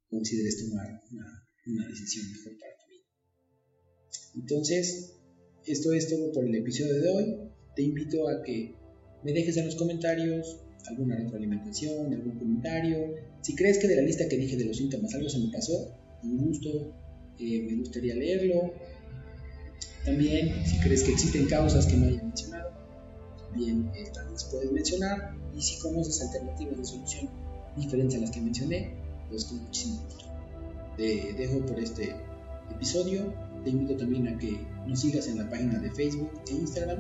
consideres 0.10 0.58
tomar 0.58 1.02
una, 1.12 1.88
decisión 1.88 2.32
mejor 2.32 2.58
para 2.60 2.74
tu 2.78 2.92
vida. 2.92 3.06
Entonces, 4.36 5.14
esto 5.66 5.94
es 5.94 6.10
todo 6.10 6.32
por 6.32 6.46
el 6.46 6.56
episodio 6.56 7.02
de 7.02 7.10
hoy. 7.10 7.36
Te 7.76 7.82
invito 7.84 8.28
a 8.30 8.44
que 8.44 8.76
me 9.24 9.34
dejes 9.34 9.58
en 9.58 9.66
los 9.66 9.76
comentarios 9.76 10.60
alguna 10.88 11.18
retroalimentación, 11.18 12.14
algún 12.14 12.38
comentario. 12.38 13.16
Si 13.42 13.56
crees 13.56 13.80
que 13.80 13.88
de 13.88 13.96
la 13.96 14.04
lista 14.04 14.28
que 14.30 14.38
dije 14.38 14.58
de 14.58 14.66
los 14.66 14.78
síntomas 14.78 15.14
algo 15.16 15.30
se 15.30 15.40
me 15.40 15.52
pasó, 15.52 15.98
con 16.22 16.38
gusto, 16.38 16.94
eh, 17.40 17.68
me 17.70 17.78
gustaría 17.78 18.16
leerlo. 18.16 18.74
También, 20.06 20.66
si 20.66 20.80
crees 20.80 21.04
que 21.04 21.14
existen 21.14 21.48
causas 21.48 21.86
que 21.88 21.98
no 21.98 22.08
haya 22.08 22.22
mencionado, 22.22 22.72
también 23.50 23.92
eh, 23.96 24.12
puedes 24.52 24.72
mencionar. 24.72 25.36
Y 25.56 25.62
si 25.62 25.80
conoces 25.80 26.22
alternativas 26.22 26.78
de 26.78 26.86
solución 26.86 27.30
diferentes 27.76 28.18
a 28.18 28.22
las 28.22 28.32
que 28.32 28.42
mencioné, 28.42 28.94
pues 29.30 29.46
con 29.46 29.64
muchísimo 29.64 30.02
gusto. 30.04 30.26
Te 30.98 31.34
dejo 31.34 31.66
por 31.66 31.80
este 31.80 32.16
episodio. 32.72 33.34
Te 33.64 33.72
invito 33.72 33.96
también 33.98 34.28
a 34.28 34.38
que 34.38 34.60
nos 34.86 35.00
sigas 35.00 35.28
en 35.28 35.40
la 35.40 35.50
página 35.50 35.80
de 35.80 35.90
Facebook 35.92 36.30
e 36.50 36.54
Instagram 36.54 37.00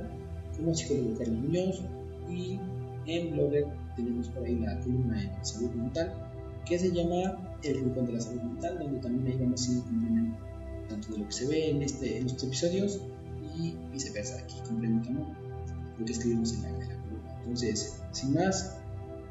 como 0.58 0.74
psicólogo 0.74 1.18
Carlos 1.18 1.40
Muñoz 1.40 1.82
y 2.30 2.60
en 3.06 3.32
Blogger 3.32 3.68
tenemos 3.96 4.30
por 4.30 4.44
ahí 4.44 4.56
la 4.56 4.80
columna 4.80 5.22
en 5.22 5.46
salud 5.46 5.72
mental 5.72 6.14
que 6.66 6.80
se 6.80 6.92
llama 6.92 7.55
El 7.66 7.80
Rincón 7.80 8.06
de 8.06 8.14
la 8.14 8.22
Salud 8.22 8.42
Mental, 8.42 8.80
donde 8.80 9.00
también 9.00 9.28
ahí 9.28 9.40
vamos 9.40 9.70
a 9.70 9.84
complementar 9.84 10.56
tanto 10.90 11.14
de 11.14 11.18
lo 11.20 11.26
que 11.26 11.32
se 11.32 11.48
ve 11.48 11.70
en, 11.70 11.82
este, 11.82 12.20
en 12.20 12.28
estos 12.28 12.44
episodios 12.44 13.00
y 13.58 13.76
viceversa, 13.92 14.40
aquí 14.40 14.56
complementamos 14.68 15.30
lo 15.98 16.06
que 16.06 16.12
escribimos 16.12 16.54
en 16.54 16.62
la, 16.64 16.70
en 16.70 16.76
columna. 16.76 17.38
Entonces, 17.40 17.98
sin 18.12 18.34
más, 18.34 18.78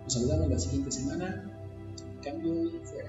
nos 0.03 0.13
saludamos 0.13 0.49
la 0.49 0.59
siguiente 0.59 0.91
semana. 0.91 1.45
Cambio 2.23 2.65
y 2.65 2.81
fuera. 2.85 3.04